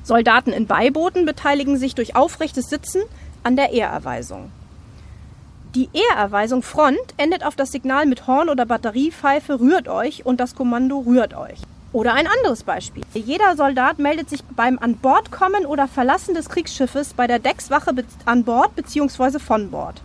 Soldaten 0.08 0.54
in 0.54 0.66
Beibooten 0.66 1.26
beteiligen 1.26 1.76
sich 1.76 1.94
durch 1.94 2.16
aufrechtes 2.16 2.70
Sitzen 2.70 3.02
an 3.42 3.56
der 3.56 3.72
Ehrerweisung. 3.72 4.50
Die 5.74 5.90
Ehrerweisung 5.92 6.62
Front 6.62 6.96
endet 7.18 7.44
auf 7.44 7.56
das 7.56 7.72
Signal 7.72 8.06
mit 8.06 8.26
Horn 8.26 8.48
oder 8.48 8.64
Batteriepfeife 8.64 9.60
rührt 9.60 9.86
euch 9.86 10.24
und 10.24 10.40
das 10.40 10.54
Kommando 10.54 11.00
rührt 11.00 11.36
euch. 11.36 11.58
Oder 11.92 12.14
ein 12.14 12.26
anderes 12.26 12.62
Beispiel. 12.62 13.02
Jeder 13.12 13.54
Soldat 13.54 13.98
meldet 13.98 14.30
sich 14.30 14.42
beim 14.44 14.78
an 14.78 14.96
Bord 14.96 15.30
kommen 15.30 15.66
oder 15.66 15.86
Verlassen 15.86 16.34
des 16.34 16.48
Kriegsschiffes 16.48 17.12
bei 17.12 17.26
der 17.26 17.38
Deckswache 17.38 17.90
an 18.24 18.44
Bord 18.44 18.74
bzw. 18.76 19.38
von 19.38 19.70
Bord. 19.70 20.00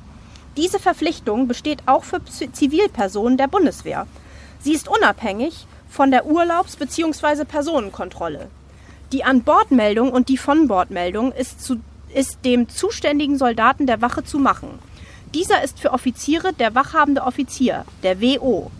Diese 0.58 0.80
Verpflichtung 0.80 1.48
besteht 1.48 1.80
auch 1.86 2.04
für 2.04 2.20
Zivilpersonen 2.26 3.38
der 3.38 3.48
Bundeswehr. 3.48 4.06
Sie 4.60 4.74
ist 4.74 4.90
unabhängig 4.90 5.66
von 5.90 6.12
der 6.12 6.26
Urlaubs- 6.26 6.76
bzw. 6.76 7.46
Personenkontrolle. 7.46 8.50
Die 9.14 9.24
An-Bord-Meldung 9.24 10.12
und 10.12 10.28
die 10.28 10.38
Von-Bord-Meldung 10.38 11.34
ist, 11.34 11.64
zu, 11.64 11.76
ist 12.16 12.44
dem 12.46 12.68
zuständigen 12.68 13.38
Soldaten 13.38 13.86
der 13.86 14.02
Wache 14.02 14.24
zu 14.24 14.40
machen. 14.40 14.80
Dieser 15.36 15.64
ist 15.64 15.80
für 15.80 15.94
Offiziere 15.94 16.52
der 16.52 16.74
wachhabende 16.74 17.22
Offizier, 17.22 17.86
der 18.02 18.20
WO. 18.22 18.72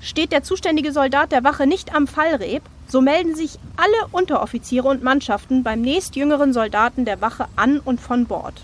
Steht 0.00 0.32
der 0.32 0.42
zuständige 0.42 0.90
Soldat 0.90 1.32
der 1.32 1.44
Wache 1.44 1.66
nicht 1.66 1.94
am 1.94 2.06
Fallreb, 2.06 2.62
so 2.88 3.02
melden 3.02 3.34
sich 3.34 3.58
alle 3.76 4.08
Unteroffiziere 4.10 4.88
und 4.88 5.02
Mannschaften 5.02 5.62
beim 5.62 5.82
nächstjüngeren 5.82 6.54
Soldaten 6.54 7.04
der 7.04 7.20
Wache 7.20 7.46
an 7.56 7.78
und 7.78 8.00
von 8.00 8.24
Bord. 8.24 8.62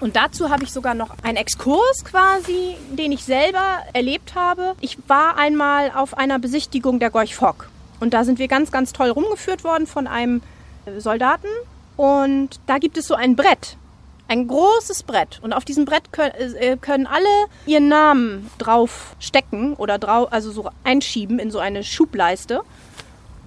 Und 0.00 0.16
dazu 0.16 0.48
habe 0.48 0.64
ich 0.64 0.72
sogar 0.72 0.94
noch 0.94 1.10
einen 1.24 1.36
Exkurs 1.36 2.06
quasi, 2.06 2.76
den 2.92 3.12
ich 3.12 3.22
selber 3.22 3.82
erlebt 3.92 4.34
habe. 4.34 4.76
Ich 4.80 4.96
war 5.08 5.36
einmal 5.36 5.90
auf 5.90 6.16
einer 6.16 6.38
Besichtigung 6.38 7.00
der 7.00 7.10
Gorch 7.10 7.34
Fock. 7.34 7.68
Und 8.00 8.14
da 8.14 8.24
sind 8.24 8.38
wir 8.38 8.48
ganz, 8.48 8.70
ganz 8.70 8.92
toll 8.92 9.10
rumgeführt 9.10 9.64
worden 9.64 9.86
von 9.86 10.06
einem 10.06 10.42
Soldaten. 10.98 11.48
Und 11.96 12.60
da 12.66 12.78
gibt 12.78 12.98
es 12.98 13.06
so 13.06 13.14
ein 13.14 13.36
Brett. 13.36 13.76
Ein 14.28 14.48
großes 14.48 15.04
Brett. 15.04 15.38
Und 15.42 15.52
auf 15.52 15.64
diesem 15.64 15.84
Brett 15.84 16.12
können, 16.12 16.32
äh, 16.56 16.76
können 16.76 17.06
alle 17.06 17.28
ihren 17.64 17.88
Namen 17.88 18.50
drauf 18.58 19.14
stecken 19.20 19.74
oder 19.74 19.98
drauf, 19.98 20.32
also 20.32 20.50
so 20.50 20.68
einschieben 20.84 21.38
in 21.38 21.50
so 21.50 21.58
eine 21.58 21.84
Schubleiste. 21.84 22.62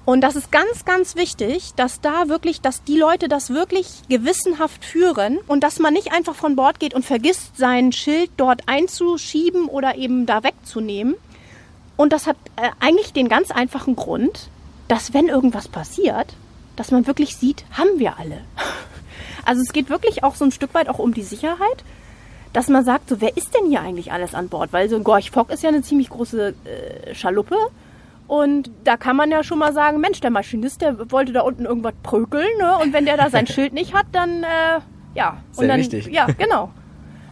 Und 0.05 0.21
das 0.21 0.35
ist 0.35 0.51
ganz, 0.51 0.85
ganz 0.85 1.15
wichtig, 1.15 1.73
dass 1.75 2.01
da 2.01 2.29
wirklich, 2.29 2.61
dass 2.61 2.83
die 2.83 2.97
Leute 2.97 3.27
das 3.27 3.51
wirklich 3.51 4.01
gewissenhaft 4.09 4.83
führen 4.83 5.37
und 5.47 5.63
dass 5.63 5.77
man 5.77 5.93
nicht 5.93 6.11
einfach 6.11 6.33
von 6.33 6.55
Bord 6.55 6.79
geht 6.79 6.95
und 6.95 7.05
vergisst, 7.05 7.57
sein 7.57 7.91
Schild 7.91 8.31
dort 8.37 8.63
einzuschieben 8.65 9.65
oder 9.65 9.97
eben 9.97 10.25
da 10.25 10.43
wegzunehmen. 10.43 11.13
Und 11.99 12.13
das 12.13 12.27
hat 12.27 12.37
äh, 12.55 12.69
eigentlich 12.79 13.11
den 13.11 13.27
ganz 13.27 13.51
einfachen 13.51 13.97
Grund, 13.97 14.47
dass 14.87 15.13
wenn 15.13 15.27
irgendwas 15.27 15.67
passiert, 15.67 16.33
dass 16.77 16.91
man 16.91 17.05
wirklich 17.07 17.35
sieht, 17.35 17.65
haben 17.71 17.99
wir 17.99 18.17
alle. 18.17 18.39
Also 19.45 19.61
es 19.61 19.73
geht 19.73 19.89
wirklich 19.89 20.23
auch 20.23 20.35
so 20.35 20.45
ein 20.45 20.51
Stück 20.51 20.73
weit 20.75 20.89
auch 20.89 20.99
um 20.99 21.13
die 21.13 21.23
Sicherheit, 21.23 21.83
dass 22.53 22.67
man 22.67 22.85
sagt, 22.85 23.09
so 23.09 23.19
wer 23.19 23.35
ist 23.35 23.55
denn 23.55 23.67
hier 23.67 23.81
eigentlich 23.81 24.11
alles 24.11 24.35
an 24.35 24.47
Bord? 24.47 24.71
Weil 24.71 24.89
so 24.89 24.95
ein 24.95 25.03
Gorch 25.03 25.31
Fock 25.31 25.49
ist 25.49 25.63
ja 25.63 25.69
eine 25.69 25.81
ziemlich 25.81 26.09
große 26.09 26.53
äh, 26.65 27.15
Schaluppe. 27.15 27.55
Und 28.27 28.69
da 28.83 28.95
kann 28.95 29.15
man 29.15 29.31
ja 29.31 29.43
schon 29.43 29.57
mal 29.57 29.73
sagen, 29.73 29.99
Mensch, 29.99 30.19
der 30.19 30.29
Maschinist, 30.29 30.81
der 30.81 31.11
wollte 31.11 31.33
da 31.33 31.41
unten 31.41 31.65
irgendwas 31.65 31.95
prökeln, 32.03 32.47
ne? 32.59 32.77
Und 32.77 32.93
wenn 32.93 33.05
der 33.05 33.17
da 33.17 33.29
sein 33.29 33.47
Schild 33.47 33.73
nicht 33.73 33.93
hat, 33.93 34.05
dann 34.11 34.43
äh, 34.43 34.79
ja. 35.15 35.41
Sehr 35.51 35.63
und 35.63 35.67
dann, 35.67 35.79
richtig. 35.79 36.07
Ja, 36.07 36.27
genau. 36.27 36.69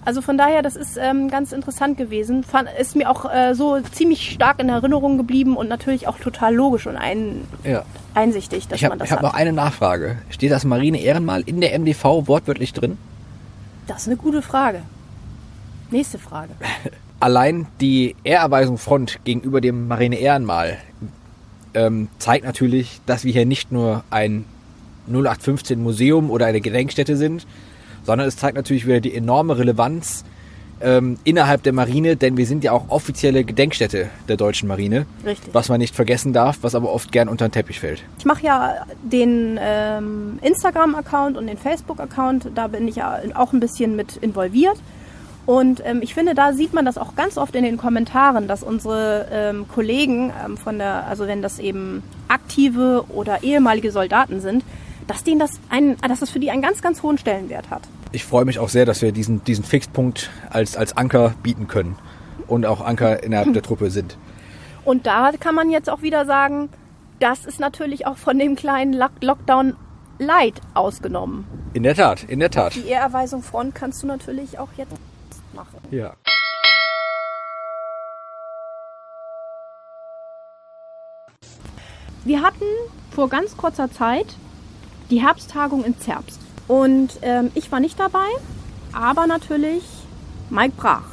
Also 0.07 0.21
von 0.21 0.37
daher, 0.37 0.61
das 0.61 0.77
ist 0.77 0.95
ähm, 0.97 1.29
ganz 1.29 1.51
interessant 1.51 1.97
gewesen. 1.97 2.41
Fand, 2.45 2.69
ist 2.79 2.95
mir 2.95 3.09
auch 3.11 3.29
äh, 3.29 3.53
so 3.53 3.77
ziemlich 3.91 4.31
stark 4.31 4.61
in 4.61 4.69
Erinnerung 4.69 5.17
geblieben 5.17 5.57
und 5.57 5.67
natürlich 5.67 6.07
auch 6.07 6.17
total 6.17 6.55
logisch 6.55 6.87
und 6.87 6.95
ein, 6.95 7.41
Ja. 7.65 7.83
einsichtig, 8.13 8.69
dass 8.69 8.77
Ich 8.79 8.85
habe 8.85 8.93
man 8.93 8.99
das 8.99 9.11
hab 9.11 9.17
hat. 9.17 9.23
noch 9.23 9.33
eine 9.33 9.51
Nachfrage. 9.51 10.15
Steht 10.29 10.51
das 10.51 10.63
Marine-Ehrenmal 10.63 11.41
in 11.45 11.59
der 11.59 11.77
MDV 11.77 12.25
wortwörtlich 12.27 12.71
drin? 12.71 12.97
das 13.87 14.03
ist 14.03 14.07
eine 14.07 14.15
gute 14.15 14.41
Frage. 14.41 14.81
Nächste 15.91 16.19
Frage. 16.19 16.51
Allein 17.19 17.67
die 17.81 18.15
Ehrerweisung 18.23 18.77
Front 18.77 19.19
gegenüber 19.25 19.59
dem 19.59 19.89
Marine-Ehrenmal 19.89 20.77
ähm, 21.73 22.07
zeigt 22.17 22.45
natürlich, 22.45 23.01
dass 23.05 23.25
wir 23.25 23.33
hier 23.33 23.45
nicht 23.45 23.73
nur 23.73 24.05
ein 24.09 24.45
0815 25.09 25.83
Museum 25.83 26.31
oder 26.31 26.45
eine 26.45 26.61
Gedenkstätte 26.61 27.17
sind, 27.17 27.45
sondern 28.07 28.25
es 28.25 28.37
zeigt 28.37 28.55
natürlich 28.55 28.87
wieder 28.87 29.01
die 29.01 29.13
enorme 29.13 29.57
Relevanz 29.57 30.23
ähm, 30.79 31.17
innerhalb 31.25 31.61
der 31.63 31.73
Marine, 31.73 32.15
denn 32.15 32.37
wir 32.37 32.45
sind 32.45 32.63
ja 32.63 32.71
auch 32.71 32.85
offizielle 32.87 33.43
Gedenkstätte 33.43 34.09
der 34.29 34.37
deutschen 34.37 34.69
Marine. 34.69 35.05
Richtig. 35.25 35.53
Was 35.53 35.67
man 35.67 35.79
nicht 35.79 35.93
vergessen 35.93 36.31
darf, 36.31 36.59
was 36.61 36.73
aber 36.73 36.89
oft 36.93 37.11
gern 37.11 37.27
unter 37.27 37.49
den 37.49 37.51
Teppich 37.51 37.81
fällt. 37.81 38.03
Ich 38.17 38.23
mache 38.23 38.43
ja 38.43 38.85
den 39.03 39.59
ähm, 39.61 40.39
Instagram-Account 40.41 41.35
und 41.35 41.47
den 41.47 41.57
Facebook-Account. 41.57 42.51
Da 42.55 42.67
bin 42.67 42.87
ich 42.87 42.95
ja 42.95 43.19
auch 43.35 43.51
ein 43.51 43.59
bisschen 43.59 43.97
mit 43.97 44.15
involviert. 44.15 44.77
Und 45.45 45.81
ähm, 45.85 45.99
ich 46.01 46.13
finde, 46.13 46.33
da 46.33 46.53
sieht 46.53 46.73
man 46.73 46.85
das 46.85 46.97
auch 46.97 47.13
ganz 47.15 47.37
oft 47.37 47.55
in 47.55 47.63
den 47.65 47.75
Kommentaren, 47.75 48.47
dass 48.47 48.63
unsere 48.63 49.27
ähm, 49.31 49.65
Kollegen 49.67 50.31
ähm, 50.45 50.55
von 50.55 50.77
der, 50.77 51.07
also 51.07 51.27
wenn 51.27 51.41
das 51.41 51.59
eben 51.59 52.03
aktive 52.29 53.03
oder 53.09 53.43
ehemalige 53.43 53.91
Soldaten 53.91 54.39
sind, 54.39 54.63
dass 55.07 55.23
denen 55.23 55.39
das 55.39 55.51
einen, 55.69 55.97
dass 55.97 56.19
das 56.19 56.29
für 56.29 56.39
die 56.39 56.51
einen 56.51 56.61
ganz, 56.61 56.81
ganz 56.81 57.01
hohen 57.01 57.17
Stellenwert 57.17 57.69
hat. 57.69 57.81
Ich 58.11 58.23
freue 58.23 58.45
mich 58.45 58.59
auch 58.59 58.69
sehr, 58.69 58.85
dass 58.85 59.01
wir 59.01 59.11
diesen, 59.11 59.43
diesen 59.43 59.63
Fixpunkt 59.63 60.29
als, 60.49 60.77
als 60.77 60.95
Anker 60.95 61.33
bieten 61.43 61.67
können 61.67 61.97
und 62.47 62.65
auch 62.65 62.81
Anker 62.81 63.23
innerhalb 63.23 63.51
der 63.53 63.61
Truppe 63.61 63.91
sind. 63.91 64.17
Und 64.85 65.05
da 65.05 65.31
kann 65.37 65.53
man 65.53 65.69
jetzt 65.69 65.89
auch 65.89 66.01
wieder 66.01 66.25
sagen, 66.25 66.69
das 67.19 67.45
ist 67.45 67.59
natürlich 67.59 68.07
auch 68.07 68.17
von 68.17 68.39
dem 68.39 68.55
kleinen 68.55 68.93
Lock 68.93 69.11
Lockdown 69.21 69.75
Light 70.19 70.61
ausgenommen. 70.73 71.45
In 71.73 71.83
der 71.83 71.95
Tat, 71.95 72.23
in 72.23 72.39
der 72.39 72.49
Tat. 72.49 72.75
Die 72.75 72.87
Ehrerweisung 72.87 73.43
Front 73.43 73.75
kannst 73.75 74.01
du 74.01 74.07
natürlich 74.07 74.57
auch 74.57 74.69
jetzt 74.77 74.93
machen. 75.53 75.77
Ja. 75.91 76.13
Wir 82.23 82.41
hatten 82.41 82.65
vor 83.11 83.29
ganz 83.29 83.55
kurzer 83.57 83.91
Zeit 83.91 84.35
die 85.09 85.21
Herbsttagung 85.21 85.83
in 85.83 85.99
Zerbst. 85.99 86.46
Und 86.67 87.19
ähm, 87.21 87.51
ich 87.53 87.71
war 87.71 87.79
nicht 87.79 87.99
dabei, 87.99 88.27
aber 88.93 89.27
natürlich 89.27 89.83
Mike 90.49 90.73
Brach. 90.77 91.03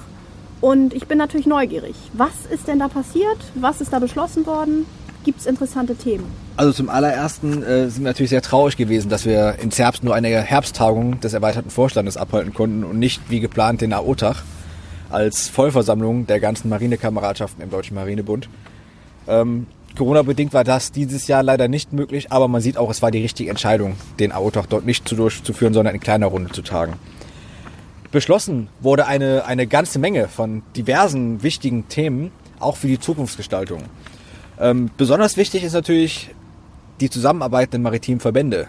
Und 0.60 0.94
ich 0.94 1.06
bin 1.06 1.18
natürlich 1.18 1.46
neugierig. 1.46 1.94
Was 2.12 2.46
ist 2.50 2.68
denn 2.68 2.78
da 2.78 2.88
passiert? 2.88 3.38
Was 3.54 3.80
ist 3.80 3.92
da 3.92 3.98
beschlossen 3.98 4.46
worden? 4.46 4.86
Gibt 5.24 5.40
es 5.40 5.46
interessante 5.46 5.94
Themen? 5.94 6.24
Also 6.56 6.72
zum 6.72 6.88
allerersten 6.88 7.62
äh, 7.62 7.88
sind 7.88 8.04
wir 8.04 8.10
natürlich 8.10 8.30
sehr 8.30 8.42
traurig 8.42 8.76
gewesen, 8.76 9.08
dass 9.08 9.24
wir 9.24 9.58
in 9.60 9.70
Zerbst 9.70 10.04
nur 10.04 10.14
eine 10.14 10.28
Herbsttagung 10.28 11.20
des 11.20 11.32
erweiterten 11.32 11.70
Vorstandes 11.70 12.16
abhalten 12.16 12.54
konnten 12.54 12.84
und 12.84 12.98
nicht 12.98 13.22
wie 13.28 13.40
geplant 13.40 13.80
den 13.80 13.92
AOTAG 13.92 14.36
als 15.10 15.48
Vollversammlung 15.48 16.26
der 16.26 16.40
ganzen 16.40 16.68
Marinekameradschaften 16.68 17.62
im 17.62 17.70
Deutschen 17.70 17.94
Marinebund. 17.94 18.48
Ähm, 19.26 19.66
Corona-bedingt 19.96 20.52
war 20.52 20.64
das 20.64 20.92
dieses 20.92 21.28
Jahr 21.28 21.42
leider 21.42 21.68
nicht 21.68 21.92
möglich, 21.92 22.32
aber 22.32 22.48
man 22.48 22.60
sieht 22.60 22.76
auch, 22.76 22.90
es 22.90 23.02
war 23.02 23.10
die 23.10 23.22
richtige 23.22 23.50
Entscheidung, 23.50 23.96
den 24.18 24.32
AOTAG 24.32 24.66
dort 24.68 24.86
nicht 24.86 25.08
zu 25.08 25.14
durchzuführen, 25.14 25.72
sondern 25.72 25.94
in 25.94 26.00
kleiner 26.00 26.26
Runde 26.26 26.50
zu 26.50 26.62
tagen. 26.62 26.94
Beschlossen 28.10 28.68
wurde 28.80 29.06
eine, 29.06 29.44
eine 29.44 29.66
ganze 29.66 29.98
Menge 29.98 30.28
von 30.28 30.62
diversen 30.76 31.42
wichtigen 31.42 31.88
Themen, 31.88 32.32
auch 32.60 32.76
für 32.76 32.88
die 32.88 33.00
Zukunftsgestaltung. 33.00 33.82
Ähm, 34.60 34.90
besonders 34.96 35.36
wichtig 35.36 35.64
ist 35.64 35.72
natürlich 35.72 36.30
die 37.00 37.10
Zusammenarbeit 37.10 37.72
der 37.72 37.80
maritimen 37.80 38.20
Verbände 38.20 38.68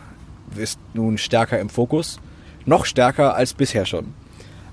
ist 0.56 0.80
nun 0.94 1.18
stärker 1.18 1.60
im 1.60 1.70
Fokus, 1.70 2.20
noch 2.66 2.86
stärker 2.86 3.36
als 3.36 3.54
bisher 3.54 3.86
schon. 3.86 4.14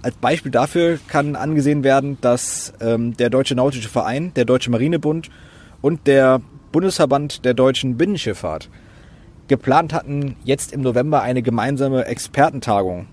Als 0.02 0.16
Beispiel 0.16 0.50
dafür 0.50 0.98
kann 1.08 1.36
angesehen 1.36 1.84
werden, 1.84 2.18
dass 2.20 2.72
ähm, 2.80 3.16
der 3.16 3.30
Deutsche 3.30 3.54
Nautische 3.54 3.88
Verein, 3.88 4.32
der 4.34 4.44
Deutsche 4.44 4.70
Marinebund 4.70 5.30
und 5.82 6.06
der 6.06 6.40
Bundesverband 6.72 7.44
der 7.44 7.52
deutschen 7.52 7.98
Binnenschifffahrt 7.98 8.70
geplant 9.48 9.92
hatten, 9.92 10.36
jetzt 10.44 10.72
im 10.72 10.80
November 10.80 11.20
eine 11.20 11.42
gemeinsame 11.42 12.06
Expertentagung 12.06 13.06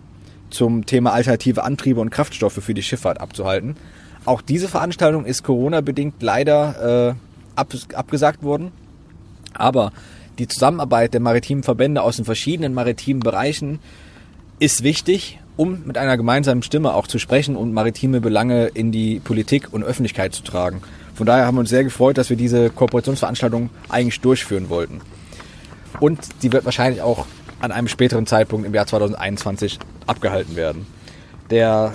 zum 0.49 0.85
Thema 0.85 1.11
alternative 1.11 1.63
Antriebe 1.63 1.99
und 1.99 2.11
Kraftstoffe 2.11 2.63
für 2.63 2.73
die 2.73 2.83
Schifffahrt 2.83 3.19
abzuhalten. 3.19 3.75
Auch 4.25 4.41
diese 4.41 4.67
Veranstaltung 4.67 5.25
ist 5.25 5.43
Corona-bedingt 5.43 6.21
leider 6.21 7.09
äh, 7.09 7.59
ab, 7.59 7.73
abgesagt 7.93 8.43
worden. 8.43 8.71
Aber 9.53 9.91
die 10.37 10.47
Zusammenarbeit 10.47 11.13
der 11.13 11.21
maritimen 11.21 11.63
Verbände 11.63 12.01
aus 12.01 12.15
den 12.15 12.25
verschiedenen 12.25 12.73
maritimen 12.73 13.21
Bereichen 13.21 13.79
ist 14.59 14.83
wichtig, 14.83 15.39
um 15.57 15.83
mit 15.85 15.97
einer 15.97 16.15
gemeinsamen 16.15 16.63
Stimme 16.63 16.93
auch 16.93 17.07
zu 17.07 17.19
sprechen 17.19 17.55
und 17.55 17.73
maritime 17.73 18.21
Belange 18.21 18.67
in 18.67 18.91
die 18.91 19.19
Politik 19.19 19.73
und 19.73 19.83
Öffentlichkeit 19.83 20.33
zu 20.33 20.43
tragen. 20.43 20.81
Von 21.19 21.25
daher 21.25 21.45
haben 21.45 21.55
wir 21.55 21.59
uns 21.59 21.69
sehr 21.69 21.83
gefreut, 21.83 22.17
dass 22.17 22.29
wir 22.29 22.37
diese 22.37 22.69
Kooperationsveranstaltung 22.69 23.69
eigentlich 23.89 24.21
durchführen 24.21 24.69
wollten. 24.69 25.01
Und 25.99 26.21
sie 26.39 26.53
wird 26.53 26.63
wahrscheinlich 26.63 27.01
auch 27.01 27.25
an 27.59 27.73
einem 27.73 27.89
späteren 27.89 28.25
Zeitpunkt 28.25 28.65
im 28.65 28.73
Jahr 28.73 28.87
2021 28.87 29.79
abgehalten 30.07 30.55
werden. 30.55 30.87
Der 31.49 31.91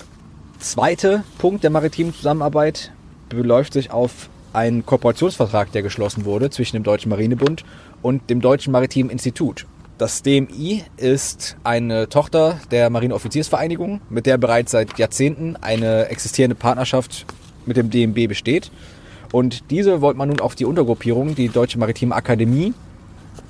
zweite 0.58 1.24
Punkt 1.38 1.64
der 1.64 1.70
maritimen 1.70 2.12
Zusammenarbeit 2.12 2.92
beläuft 3.30 3.72
sich 3.72 3.90
auf 3.90 4.28
einen 4.52 4.84
Kooperationsvertrag, 4.84 5.72
der 5.72 5.80
geschlossen 5.80 6.26
wurde 6.26 6.50
zwischen 6.50 6.76
dem 6.76 6.82
Deutschen 6.82 7.08
Marinebund 7.08 7.64
und 8.02 8.28
dem 8.28 8.42
Deutschen 8.42 8.72
Maritimen 8.72 9.08
Institut. 9.08 9.64
Das 9.96 10.20
DMI 10.20 10.84
ist 10.98 11.56
eine 11.64 12.10
Tochter 12.10 12.60
der 12.70 12.90
Marineoffiziersvereinigung, 12.90 14.02
mit 14.10 14.26
der 14.26 14.36
bereits 14.36 14.72
seit 14.72 14.98
Jahrzehnten 14.98 15.56
eine 15.56 16.08
existierende 16.10 16.56
Partnerschaft 16.56 17.24
mit 17.64 17.78
dem 17.78 17.88
DMB 17.88 18.28
besteht. 18.28 18.70
Und 19.34 19.72
diese 19.72 20.00
wollte 20.00 20.16
man 20.16 20.28
nun 20.28 20.38
auf 20.38 20.54
die 20.54 20.64
Untergruppierung, 20.64 21.34
die 21.34 21.48
Deutsche 21.48 21.76
Maritime 21.76 22.14
Akademie, 22.14 22.72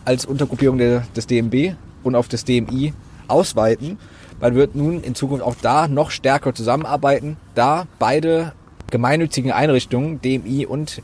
als 0.07 0.25
Untergruppierung 0.25 0.79
der, 0.79 1.03
des 1.15 1.27
DMB 1.27 1.75
und 2.03 2.15
auf 2.15 2.27
das 2.27 2.47
DMI 2.47 2.95
ausweiten. 3.29 3.99
Man 4.41 4.55
wird 4.55 4.75
nun 4.75 5.03
in 5.03 5.15
Zukunft 5.15 5.45
auch 5.45 5.57
da 5.61 5.87
noch 5.87 6.11
stärker 6.11 6.55
zusammenarbeiten, 6.55 7.37
da 7.55 7.87
beide 7.99 8.55
gemeinnützigen 8.91 9.53
Einrichtungen, 9.53 10.23
DMI 10.23 10.65
und 10.65 11.03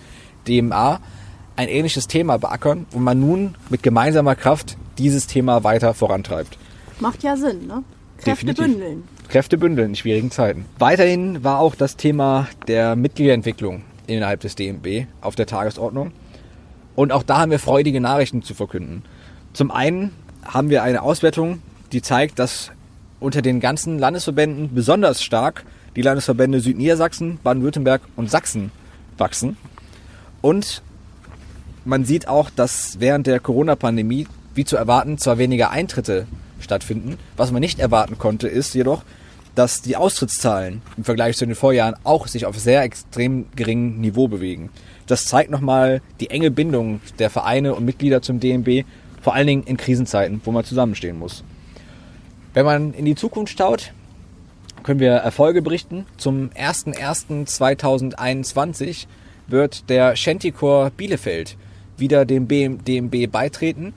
DMA, 0.48 1.00
ein 1.56 1.68
ähnliches 1.68 2.06
Thema 2.06 2.38
beackern 2.38 2.86
und 2.92 3.02
man 3.04 3.20
nun 3.20 3.56
mit 3.68 3.82
gemeinsamer 3.82 4.34
Kraft 4.34 4.78
dieses 4.96 5.26
Thema 5.26 5.62
weiter 5.62 5.92
vorantreibt. 5.92 6.56
Macht 7.00 7.22
ja 7.22 7.36
Sinn, 7.36 7.66
ne? 7.66 7.84
Kräfte 8.16 8.46
Definitiv. 8.46 8.64
bündeln. 8.64 9.02
Kräfte 9.28 9.58
bündeln 9.58 9.90
in 9.90 9.94
schwierigen 9.96 10.30
Zeiten. 10.30 10.64
Weiterhin 10.78 11.44
war 11.44 11.58
auch 11.58 11.74
das 11.74 11.98
Thema 11.98 12.48
der 12.66 12.96
Mitgliederentwicklung 12.96 13.82
innerhalb 14.10 14.40
des 14.40 14.54
DMB 14.54 15.06
auf 15.20 15.34
der 15.34 15.46
Tagesordnung. 15.46 16.12
Und 16.96 17.12
auch 17.12 17.22
da 17.22 17.38
haben 17.38 17.50
wir 17.50 17.58
freudige 17.58 18.00
Nachrichten 18.00 18.42
zu 18.42 18.54
verkünden. 18.54 19.04
Zum 19.52 19.70
einen 19.70 20.12
haben 20.44 20.70
wir 20.70 20.82
eine 20.82 21.02
Auswertung, 21.02 21.62
die 21.92 22.02
zeigt, 22.02 22.38
dass 22.38 22.70
unter 23.20 23.42
den 23.42 23.60
ganzen 23.60 23.98
Landesverbänden 23.98 24.74
besonders 24.74 25.22
stark 25.22 25.64
die 25.96 26.02
Landesverbände 26.02 26.60
Südniedersachsen, 26.60 27.38
Baden-Württemberg 27.42 28.02
und 28.16 28.30
Sachsen 28.30 28.70
wachsen. 29.18 29.56
Und 30.40 30.82
man 31.84 32.04
sieht 32.04 32.28
auch, 32.28 32.50
dass 32.50 33.00
während 33.00 33.26
der 33.26 33.40
Corona-Pandemie, 33.40 34.26
wie 34.54 34.64
zu 34.64 34.76
erwarten, 34.76 35.18
zwar 35.18 35.38
weniger 35.38 35.70
Eintritte 35.70 36.26
stattfinden. 36.60 37.18
Was 37.36 37.52
man 37.52 37.60
nicht 37.60 37.78
erwarten 37.78 38.18
konnte, 38.18 38.48
ist 38.48 38.74
jedoch, 38.74 39.02
dass 39.54 39.82
die 39.82 39.96
Austrittszahlen 39.96 40.80
im 40.96 41.04
Vergleich 41.04 41.36
zu 41.36 41.44
den 41.46 41.54
Vorjahren 41.54 41.94
auch 42.04 42.26
sich 42.26 42.46
auf 42.46 42.58
sehr 42.58 42.82
extrem 42.82 43.46
geringem 43.56 44.00
Niveau 44.00 44.28
bewegen. 44.28 44.70
Das 45.06 45.24
zeigt 45.24 45.50
nochmal 45.50 46.00
die 46.20 46.30
enge 46.30 46.50
Bindung 46.50 47.00
der 47.18 47.28
Vereine 47.30 47.74
und 47.74 47.84
Mitglieder 47.84 48.22
zum 48.22 48.40
DMB, 48.40 48.84
vor 49.20 49.34
allen 49.34 49.46
Dingen 49.46 49.64
in 49.64 49.76
Krisenzeiten, 49.76 50.40
wo 50.44 50.52
man 50.52 50.64
zusammenstehen 50.64 51.18
muss. 51.18 51.44
Wenn 52.54 52.64
man 52.64 52.94
in 52.94 53.04
die 53.04 53.14
Zukunft 53.14 53.58
schaut, 53.58 53.92
können 54.82 55.00
wir 55.00 55.12
Erfolge 55.12 55.62
berichten. 55.62 56.06
Zum 56.16 56.50
01.01.2021 56.50 59.06
wird 59.46 59.88
der 59.90 60.16
Shantycore 60.16 60.90
Bielefeld 60.96 61.56
wieder 61.96 62.24
dem 62.24 62.48
DMB 62.48 63.30
beitreten. 63.30 63.92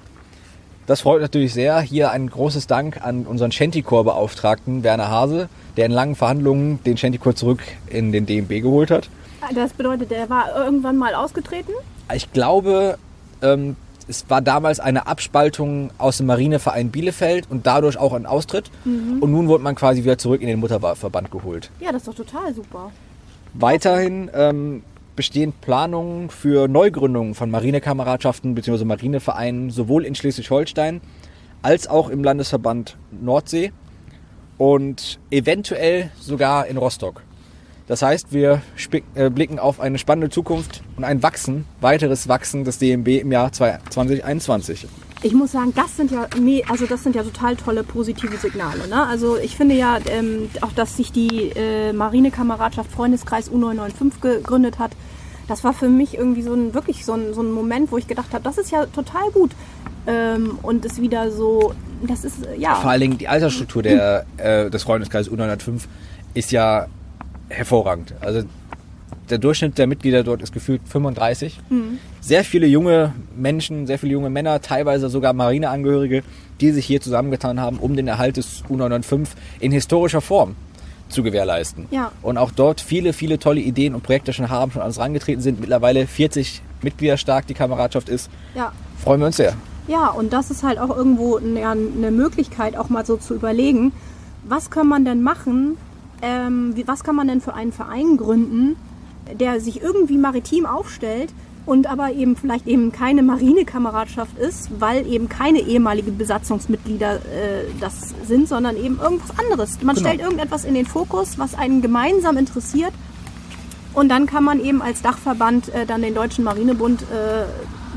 Das 0.85 1.01
freut 1.01 1.21
natürlich 1.21 1.53
sehr. 1.53 1.79
Hier 1.79 2.11
ein 2.11 2.29
großes 2.29 2.67
Dank 2.67 3.05
an 3.05 3.25
unseren 3.25 3.51
Shantycore-Beauftragten 3.51 4.83
Werner 4.83 5.09
Hase, 5.09 5.47
der 5.77 5.85
in 5.85 5.91
langen 5.91 6.15
Verhandlungen 6.15 6.83
den 6.83 6.97
Shantycore 6.97 7.35
zurück 7.35 7.61
in 7.87 8.11
den 8.11 8.25
DMB 8.25 8.49
geholt 8.61 8.91
hat. 8.91 9.09
Das 9.55 9.73
bedeutet, 9.73 10.11
der 10.11 10.29
war 10.29 10.53
irgendwann 10.55 10.97
mal 10.97 11.15
ausgetreten? 11.15 11.71
Ich 12.13 12.31
glaube, 12.33 12.97
ähm, 13.41 13.77
es 14.07 14.29
war 14.29 14.41
damals 14.41 14.79
eine 14.79 15.07
Abspaltung 15.07 15.91
aus 15.97 16.17
dem 16.17 16.25
Marineverein 16.25 16.91
Bielefeld 16.91 17.49
und 17.49 17.65
dadurch 17.65 17.97
auch 17.97 18.13
ein 18.13 18.25
Austritt. 18.25 18.69
Mhm. 18.83 19.21
Und 19.21 19.31
nun 19.31 19.47
wurde 19.47 19.63
man 19.63 19.75
quasi 19.75 20.03
wieder 20.03 20.17
zurück 20.17 20.41
in 20.41 20.47
den 20.47 20.59
Mutterverband 20.59 21.31
geholt. 21.31 21.71
Ja, 21.79 21.91
das 21.91 22.01
ist 22.01 22.07
doch 22.07 22.25
total 22.25 22.53
super. 22.53 22.91
Weiterhin 23.53 24.29
ähm, 24.33 24.83
bestehen 25.15 25.53
Planungen 25.53 26.29
für 26.29 26.67
Neugründungen 26.67 27.35
von 27.35 27.51
Marinekameradschaften 27.51 28.55
bzw. 28.55 28.85
Marinevereinen 28.85 29.69
sowohl 29.69 30.05
in 30.05 30.15
Schleswig-Holstein 30.15 31.01
als 31.61 31.87
auch 31.87 32.09
im 32.09 32.23
Landesverband 32.23 32.97
Nordsee 33.11 33.71
und 34.57 35.19
eventuell 35.31 36.11
sogar 36.19 36.67
in 36.67 36.77
Rostock. 36.77 37.23
Das 37.87 38.01
heißt, 38.01 38.31
wir 38.31 38.61
äh, 39.15 39.29
blicken 39.29 39.59
auf 39.59 39.79
eine 39.79 39.97
spannende 39.97 40.29
Zukunft 40.29 40.83
und 40.95 41.03
ein 41.03 41.21
Wachsen, 41.21 41.65
weiteres 41.81 42.27
Wachsen 42.27 42.63
des 42.63 42.77
DMB 42.79 43.07
im 43.07 43.31
Jahr 43.31 43.51
2021. 43.51 44.87
Ich 45.23 45.33
muss 45.33 45.53
sagen, 45.53 45.73
das 45.73 45.95
sind 45.95 46.11
ja, 46.11 46.27
also 46.69 46.85
das 46.85 47.03
sind 47.03 47.15
ja 47.15 47.23
total 47.23 47.55
tolle 47.55 47.83
positive 47.83 48.35
Signale. 48.35 48.87
Ne? 48.89 49.07
Also 49.07 49.37
ich 49.37 49.55
finde 49.55 49.75
ja 49.75 49.97
ähm, 50.09 50.49
auch, 50.59 50.73
dass 50.73 50.97
sich 50.97 51.13
die 51.13 51.49
äh, 51.55 51.93
Marinekameradschaft 51.93 52.91
Freundeskreis 52.91 53.49
U995 53.49 54.19
gegründet 54.21 54.79
hat. 54.79 54.91
Das 55.47 55.63
war 55.63 55.73
für 55.73 55.87
mich 55.87 56.17
irgendwie 56.17 56.41
so 56.41 56.53
ein 56.53 56.73
wirklich 56.73 57.05
so 57.05 57.13
ein, 57.13 57.33
so 57.33 57.41
ein 57.41 57.53
Moment, 57.53 57.91
wo 57.91 57.97
ich 57.97 58.07
gedacht 58.07 58.33
habe, 58.33 58.43
das 58.43 58.57
ist 58.57 58.69
ja 58.71 58.85
total 58.85 59.31
gut. 59.31 59.51
Ähm, 60.07 60.59
und 60.61 60.83
ist 60.83 61.01
wieder 61.01 61.31
so, 61.31 61.73
das 62.05 62.25
ist 62.25 62.39
ja. 62.57 62.75
Vor 62.75 62.91
allen 62.91 63.01
Dingen 63.01 63.17
die 63.17 63.29
Altersstruktur 63.29 63.81
der, 63.81 64.25
äh, 64.35 64.69
des 64.69 64.83
Freundeskreises 64.83 65.31
U905 65.31 65.83
ist 66.33 66.51
ja 66.51 66.87
hervorragend. 67.47 68.13
Also 68.19 68.43
der 69.29 69.37
Durchschnitt 69.37 69.77
der 69.77 69.87
Mitglieder 69.87 70.23
dort 70.23 70.41
ist 70.41 70.53
gefühlt 70.53 70.81
35. 70.87 71.59
Sehr 72.21 72.43
viele 72.43 72.67
junge 72.67 73.13
Menschen, 73.35 73.87
sehr 73.87 73.99
viele 73.99 74.13
junge 74.13 74.29
Männer, 74.29 74.61
teilweise 74.61 75.09
sogar 75.09 75.33
Marineangehörige, 75.33 76.23
die 76.61 76.71
sich 76.71 76.85
hier 76.85 77.01
zusammengetan 77.01 77.59
haben, 77.59 77.77
um 77.79 77.95
den 77.95 78.07
Erhalt 78.07 78.37
des 78.37 78.63
U905 78.69 79.29
in 79.59 79.71
historischer 79.71 80.21
Form 80.21 80.55
zu 81.09 81.23
gewährleisten. 81.23 81.87
Ja. 81.91 82.11
Und 82.21 82.37
auch 82.37 82.51
dort 82.51 82.81
viele, 82.81 83.13
viele 83.13 83.39
tolle 83.39 83.61
Ideen 83.61 83.95
und 83.95 84.03
Projekte 84.03 84.33
schon 84.33 84.49
haben, 84.49 84.71
schon 84.71 84.81
alles 84.81 84.99
rangetreten 84.99 85.41
sind. 85.41 85.59
Mittlerweile 85.59 86.07
40 86.07 86.61
Mitglieder 86.81 87.17
stark 87.17 87.47
die 87.47 87.53
Kameradschaft 87.53 88.09
ist. 88.09 88.29
ja. 88.55 88.71
Freuen 89.03 89.19
wir 89.19 89.27
uns 89.27 89.37
sehr. 89.37 89.53
Ja, 89.87 90.07
und 90.07 90.31
das 90.31 90.49
ist 90.49 90.63
halt 90.63 90.79
auch 90.79 90.95
irgendwo 90.95 91.35
eine, 91.35 92.11
Möglichkeit, 92.11 92.77
auch 92.77 92.87
mal 92.87 93.05
so 93.05 93.17
zu 93.17 93.35
überlegen, 93.35 93.91
was 94.47 94.69
kann 94.69 94.87
man 94.87 95.03
denn 95.03 95.21
machen, 95.23 95.77
ähm, 96.21 96.73
was 96.85 97.03
kann 97.03 97.17
man 97.17 97.27
denn 97.27 97.41
für 97.41 97.53
einen 97.53 97.73
Verein 97.73 98.15
gründen, 98.15 98.77
der 99.39 99.59
sich 99.59 99.81
irgendwie 99.81 100.17
maritim 100.17 100.65
aufstellt 100.65 101.33
und 101.65 101.87
aber 101.87 102.11
eben 102.11 102.35
vielleicht 102.35 102.67
eben 102.67 102.91
keine 102.91 103.23
Marinekameradschaft 103.23 104.37
ist, 104.37 104.69
weil 104.79 105.07
eben 105.07 105.29
keine 105.29 105.59
ehemaligen 105.59 106.17
Besatzungsmitglieder 106.17 107.15
äh, 107.15 107.19
das 107.79 108.13
sind, 108.27 108.47
sondern 108.49 108.75
eben 108.75 108.99
irgendwas 108.99 109.37
anderes. 109.39 109.81
Man 109.81 109.95
Genau. 109.95 110.07
stellt 110.07 110.21
irgendetwas 110.21 110.65
in 110.65 110.73
den 110.73 110.85
Fokus, 110.85 111.39
was 111.39 111.55
einen 111.55 111.81
gemeinsam 111.81 112.35
interessiert 112.37 112.91
und 113.93 114.09
dann 114.09 114.25
kann 114.25 114.43
man 114.43 114.63
eben 114.63 114.81
als 114.81 115.01
Dachverband 115.01 115.69
äh, 115.73 115.85
dann 115.85 116.01
den 116.01 116.13
Deutschen 116.13 116.43
Marinebund 116.43 117.03
äh, 117.03 117.45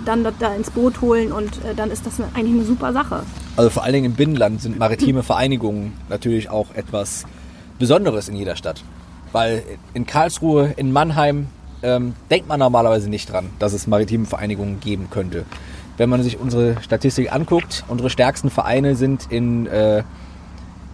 dann 0.04 0.22
da, 0.22 0.30
da 0.38 0.54
ins 0.54 0.70
Boot 0.70 1.00
holen 1.00 1.32
und 1.32 1.56
äh, 1.64 1.74
dann 1.74 1.90
ist 1.90 2.06
das 2.06 2.20
eigentlich 2.34 2.54
eine 2.54 2.64
super 2.64 2.92
Sache. 2.92 3.22
Also 3.56 3.70
vor 3.70 3.82
allen 3.82 3.94
Dingen 3.94 4.06
im 4.06 4.14
Binnenland 4.14 4.60
sind 4.62 4.78
maritime 4.78 5.22
Vereinigungen 5.24 5.94
natürlich 6.08 6.50
auch 6.50 6.72
etwas 6.74 7.24
Besonderes 7.78 8.28
in 8.28 8.36
jeder 8.36 8.54
Stadt. 8.54 8.84
Weil 9.36 9.64
in 9.92 10.06
Karlsruhe, 10.06 10.72
in 10.78 10.92
Mannheim 10.92 11.48
ähm, 11.82 12.14
denkt 12.30 12.48
man 12.48 12.58
normalerweise 12.58 13.10
nicht 13.10 13.30
dran, 13.30 13.50
dass 13.58 13.74
es 13.74 13.86
maritime 13.86 14.24
Vereinigungen 14.24 14.80
geben 14.80 15.08
könnte. 15.10 15.44
Wenn 15.98 16.08
man 16.08 16.22
sich 16.22 16.40
unsere 16.40 16.80
Statistik 16.80 17.30
anguckt, 17.30 17.84
unsere 17.86 18.08
stärksten 18.08 18.48
Vereine 18.48 18.96
sind 18.96 19.30
in, 19.30 19.66
äh, 19.66 20.04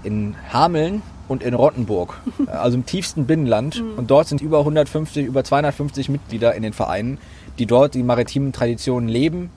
in 0.02 0.34
Hameln 0.52 1.02
und 1.28 1.44
in 1.44 1.54
Rottenburg, 1.54 2.20
also 2.48 2.76
im 2.78 2.84
tiefsten 2.84 3.26
Binnenland. 3.26 3.80
Und 3.96 4.10
dort 4.10 4.26
sind 4.26 4.40
über 4.40 4.58
150, 4.58 5.24
über 5.24 5.44
250 5.44 6.08
Mitglieder 6.08 6.52
in 6.56 6.64
den 6.64 6.72
Vereinen, 6.72 7.18
die 7.60 7.66
dort 7.66 7.94
die 7.94 8.02
maritimen 8.02 8.52
Traditionen 8.52 9.08
leben, 9.08 9.50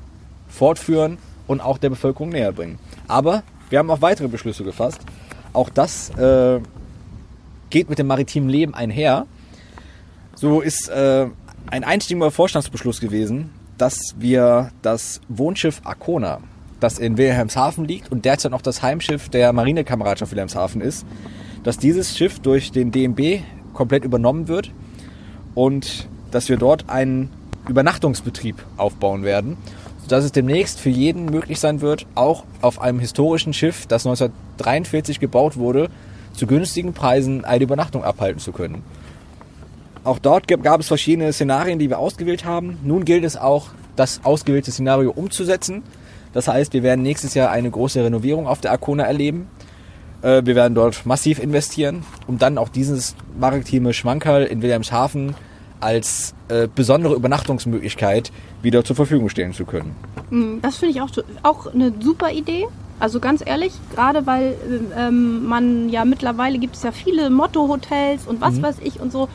fortführen 0.48 1.18
und 1.48 1.60
auch 1.60 1.80
der 1.80 1.90
Bevölkerung 1.90 2.30
näher 2.30 2.52
bringen. 2.52 2.78
Aber 3.08 3.42
wir 3.72 3.80
haben 3.80 3.90
auch 3.90 4.04
weitere 4.04 4.28
Beschlüsse 4.28 4.64
gefasst. 4.64 5.02
Auch 5.54 5.72
das 5.72 6.12
äh, 6.12 6.60
geht 7.76 7.90
mit 7.90 8.00
dem 8.00 8.08
maritimen 8.08 8.48
Leben 8.48 8.74
einher. 8.74 9.28
So 10.34 10.62
ist 10.62 10.88
äh, 10.88 11.28
ein 11.70 11.84
einstimmiger 11.84 12.32
Vorstandsbeschluss 12.32 13.02
gewesen, 13.02 13.50
dass 13.78 14.16
wir 14.18 14.72
das 14.82 15.20
Wohnschiff 15.28 15.82
Arkona, 15.84 16.40
das 16.80 17.00
in 17.00 17.18
Wilhelmshaven 17.18 17.84
liegt 17.84 18.14
und 18.14 18.24
derzeit 18.24 18.54
noch 18.54 18.62
das 18.62 18.82
Heimschiff 18.82 19.28
der 19.28 19.52
Marinekameradschaft 19.52 20.32
Wilhelmshaven 20.32 20.80
ist, 20.80 21.06
dass 21.66 21.78
dieses 21.78 22.18
Schiff 22.18 22.40
durch 22.40 22.72
den 22.72 22.94
DMB 22.94 23.42
komplett 23.74 24.06
übernommen 24.06 24.48
wird 24.48 24.72
und 25.54 26.08
dass 26.32 26.48
wir 26.48 26.56
dort 26.56 26.90
einen 26.90 27.30
Übernachtungsbetrieb 27.68 28.56
aufbauen 28.78 29.24
werden, 29.24 29.58
sodass 30.02 30.24
es 30.24 30.32
demnächst 30.32 30.80
für 30.80 30.92
jeden 30.92 31.26
möglich 31.26 31.60
sein 31.60 31.82
wird, 31.82 32.08
auch 32.16 32.46
auf 32.62 32.80
einem 32.80 33.00
historischen 33.00 33.52
Schiff, 33.52 33.86
das 33.86 34.06
1943 34.06 35.20
gebaut 35.20 35.58
wurde, 35.58 35.90
zu 36.38 36.48
günstigen 36.48 36.94
Preisen 36.94 37.46
eine 37.46 37.64
Übernachtung 37.64 38.04
abhalten 38.04 38.40
zu 38.40 38.52
können. 38.52 38.84
Auch 40.04 40.20
dort 40.20 40.48
gab 40.48 40.80
es 40.82 40.88
verschiedene 40.88 41.34
Szenarien, 41.34 41.80
die 41.80 41.90
wir 41.90 41.98
ausgewählt 42.00 42.46
haben. 42.46 42.78
Nun 42.84 43.06
gilt 43.06 43.24
es 43.24 43.38
auch, 43.38 43.70
das 43.96 44.22
ausgewählte 44.24 44.72
Szenario 44.72 45.12
umzusetzen. 45.12 45.82
Das 46.34 46.48
heißt, 46.48 46.74
wir 46.74 46.84
werden 46.84 47.02
nächstes 47.02 47.34
Jahr 47.34 47.50
eine 47.50 47.72
große 47.72 48.04
Renovierung 48.04 48.46
auf 48.46 48.62
der 48.62 48.72
Arkona 48.72 49.04
erleben. 49.04 49.48
Äh, 50.22 50.42
Wir 50.46 50.56
werden 50.56 50.76
dort 50.76 51.06
massiv 51.06 51.40
investieren, 51.40 52.04
um 52.28 52.38
dann 52.38 52.58
auch 52.58 52.70
dieses 52.70 53.16
maritime 53.40 53.94
Schmankerl 53.94 54.44
in 54.44 54.62
Wilhelmshaven 54.62 55.34
als 55.80 56.34
äh, 56.50 56.68
besondere 56.74 57.16
Übernachtungsmöglichkeit 57.16 58.32
wieder 58.62 58.84
zur 58.84 58.96
Verfügung 58.96 59.30
stellen 59.30 59.54
zu 59.54 59.66
können. 59.66 59.96
Mm, 60.30 60.58
Das 60.62 60.78
finde 60.78 60.94
ich 60.96 61.02
auch, 61.02 61.10
auch 61.44 61.74
eine 61.74 61.94
super 62.00 62.32
Idee. 62.32 62.66
Also 63.00 63.20
ganz 63.20 63.44
ehrlich, 63.46 63.74
gerade 63.94 64.26
weil 64.26 64.56
ähm, 64.98 65.46
man 65.46 65.90
ja 65.90 66.06
mittlerweile 66.06 66.58
gibt 66.60 66.76
es 66.76 66.84
ja 66.84 66.92
viele 66.92 67.30
Motto-Hotels 67.30 68.26
und 68.26 68.40
was 68.40 68.62
weiß 68.62 68.78
ich 68.84 69.00
und 69.00 69.12
so. 69.12 69.28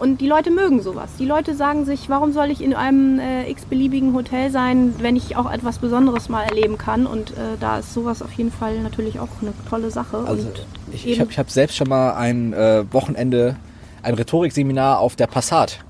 Und 0.00 0.22
die 0.22 0.28
Leute 0.28 0.50
mögen 0.50 0.80
sowas. 0.80 1.10
Die 1.18 1.26
Leute 1.26 1.54
sagen 1.54 1.84
sich, 1.84 2.08
warum 2.08 2.32
soll 2.32 2.50
ich 2.50 2.62
in 2.62 2.72
einem 2.72 3.18
äh, 3.18 3.50
x-beliebigen 3.50 4.14
Hotel 4.14 4.50
sein, 4.50 4.94
wenn 4.98 5.14
ich 5.14 5.36
auch 5.36 5.52
etwas 5.52 5.76
Besonderes 5.76 6.30
mal 6.30 6.42
erleben 6.44 6.78
kann? 6.78 7.04
Und 7.04 7.32
äh, 7.32 7.58
da 7.60 7.80
ist 7.80 7.92
sowas 7.92 8.22
auf 8.22 8.32
jeden 8.32 8.50
Fall 8.50 8.80
natürlich 8.80 9.20
auch 9.20 9.28
eine 9.42 9.52
tolle 9.68 9.90
Sache. 9.90 10.16
Also 10.26 10.46
und 10.46 10.66
ich, 10.90 11.06
ich 11.06 11.20
habe 11.20 11.30
hab 11.36 11.50
selbst 11.50 11.76
schon 11.76 11.90
mal 11.90 12.14
ein 12.14 12.54
äh, 12.54 12.84
Wochenende, 12.92 13.56
ein 14.02 14.14
Rhetorikseminar 14.14 15.00
auf 15.00 15.16
der 15.16 15.26
Passat 15.26 15.80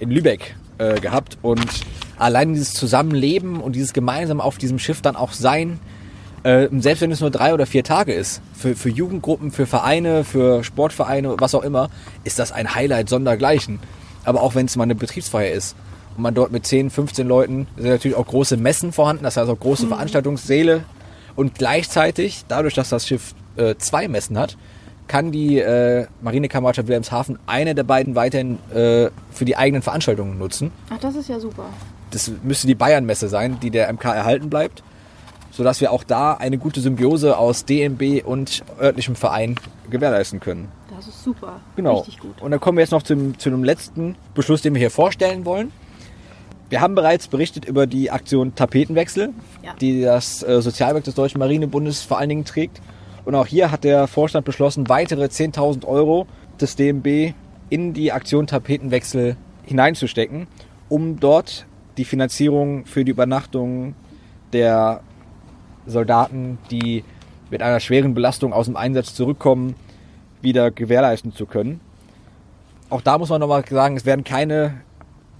in 0.00 0.10
Lübeck 0.10 0.54
äh, 0.76 1.00
gehabt 1.00 1.38
und 1.40 1.64
allein 2.18 2.52
dieses 2.52 2.74
Zusammenleben 2.74 3.60
und 3.60 3.74
dieses 3.74 3.94
gemeinsam 3.94 4.42
auf 4.42 4.58
diesem 4.58 4.78
Schiff 4.78 5.00
dann 5.00 5.16
auch 5.16 5.32
sein, 5.32 5.80
äh, 6.46 6.68
selbst 6.78 7.00
wenn 7.00 7.10
es 7.10 7.20
nur 7.20 7.30
drei 7.30 7.52
oder 7.52 7.66
vier 7.66 7.82
Tage 7.82 8.12
ist, 8.12 8.40
für, 8.54 8.76
für 8.76 8.88
Jugendgruppen, 8.88 9.50
für 9.50 9.66
Vereine, 9.66 10.22
für 10.22 10.62
Sportvereine, 10.62 11.34
was 11.40 11.56
auch 11.56 11.64
immer, 11.64 11.90
ist 12.22 12.38
das 12.38 12.52
ein 12.52 12.72
Highlight 12.72 13.08
sondergleichen. 13.08 13.80
Aber 14.24 14.42
auch 14.42 14.54
wenn 14.54 14.66
es 14.66 14.76
mal 14.76 14.84
eine 14.84 14.94
Betriebsfeier 14.94 15.50
ist 15.50 15.74
und 16.16 16.22
man 16.22 16.34
dort 16.34 16.52
mit 16.52 16.64
10, 16.64 16.90
15 16.90 17.26
Leuten, 17.26 17.66
sind 17.76 17.88
natürlich 17.88 18.16
auch 18.16 18.28
große 18.28 18.56
Messen 18.58 18.92
vorhanden, 18.92 19.24
das 19.24 19.36
heißt 19.36 19.50
auch 19.50 19.58
große 19.58 19.88
Veranstaltungssäle 19.88 20.84
und 21.34 21.56
gleichzeitig, 21.56 22.44
dadurch, 22.46 22.74
dass 22.74 22.90
das 22.90 23.08
Schiff 23.08 23.34
äh, 23.56 23.74
zwei 23.78 24.06
Messen 24.06 24.38
hat, 24.38 24.56
kann 25.08 25.32
die 25.32 25.58
äh, 25.58 26.06
Marinekameradschaft 26.22 26.86
Wilhelmshaven 26.86 27.40
eine 27.46 27.74
der 27.74 27.82
beiden 27.82 28.14
weiterhin 28.14 28.58
äh, 28.72 29.10
für 29.32 29.44
die 29.44 29.56
eigenen 29.56 29.82
Veranstaltungen 29.82 30.38
nutzen. 30.38 30.70
Ach, 30.90 30.98
das 31.00 31.16
ist 31.16 31.28
ja 31.28 31.40
super. 31.40 31.64
Das 32.12 32.30
müsste 32.44 32.68
die 32.68 32.76
Bayernmesse 32.76 33.28
sein, 33.28 33.58
die 33.60 33.70
der 33.70 33.92
MK 33.92 34.04
erhalten 34.04 34.48
bleibt, 34.48 34.84
sodass 35.56 35.80
wir 35.80 35.90
auch 35.90 36.04
da 36.04 36.34
eine 36.34 36.58
gute 36.58 36.80
Symbiose 36.80 37.38
aus 37.38 37.64
DMB 37.64 38.22
und 38.26 38.62
örtlichem 38.80 39.16
Verein 39.16 39.56
gewährleisten 39.90 40.38
können. 40.40 40.68
Das 40.94 41.06
ist 41.08 41.22
super. 41.24 41.60
Genau. 41.76 41.98
Richtig 42.00 42.18
gut. 42.18 42.42
Und 42.42 42.50
dann 42.50 42.60
kommen 42.60 42.76
wir 42.78 42.82
jetzt 42.82 42.90
noch 42.90 43.02
zum, 43.02 43.38
zu 43.38 43.48
dem 43.50 43.64
letzten 43.64 44.16
Beschluss, 44.34 44.60
den 44.62 44.74
wir 44.74 44.78
hier 44.80 44.90
vorstellen 44.90 45.44
wollen. 45.44 45.72
Wir 46.68 46.80
haben 46.80 46.94
bereits 46.94 47.28
berichtet 47.28 47.64
über 47.64 47.86
die 47.86 48.10
Aktion 48.10 48.54
Tapetenwechsel, 48.54 49.30
Ja. 49.62 49.72
die 49.80 50.02
das 50.02 50.42
äh, 50.42 50.60
Sozialwerk 50.60 51.04
des 51.04 51.14
Deutschen 51.14 51.38
Marinebundes 51.38 52.02
vor 52.02 52.18
allen 52.18 52.28
Dingen 52.28 52.44
trägt. 52.44 52.80
Und 53.24 53.34
auch 53.34 53.46
hier 53.46 53.70
hat 53.70 53.84
der 53.84 54.06
Vorstand 54.08 54.44
beschlossen, 54.44 54.88
weitere 54.88 55.24
10.000 55.24 55.86
Euro 55.86 56.26
des 56.60 56.76
DMB 56.76 57.34
in 57.70 57.92
die 57.94 58.12
Aktion 58.12 58.46
Tapetenwechsel 58.46 59.36
hineinzustecken, 59.64 60.48
um 60.88 61.18
dort 61.18 61.66
die 61.96 62.04
Finanzierung 62.04 62.84
für 62.84 63.04
die 63.04 63.10
Übernachtung 63.12 63.94
der 64.52 65.00
Soldaten, 65.86 66.58
die 66.70 67.04
mit 67.50 67.62
einer 67.62 67.80
schweren 67.80 68.14
Belastung 68.14 68.52
aus 68.52 68.66
dem 68.66 68.76
Einsatz 68.76 69.14
zurückkommen, 69.14 69.74
wieder 70.42 70.70
gewährleisten 70.70 71.32
zu 71.32 71.46
können. 71.46 71.80
Auch 72.90 73.00
da 73.00 73.18
muss 73.18 73.30
man 73.30 73.40
nochmal 73.40 73.64
sagen, 73.68 73.96
es 73.96 74.04
werden 74.04 74.24
keine 74.24 74.74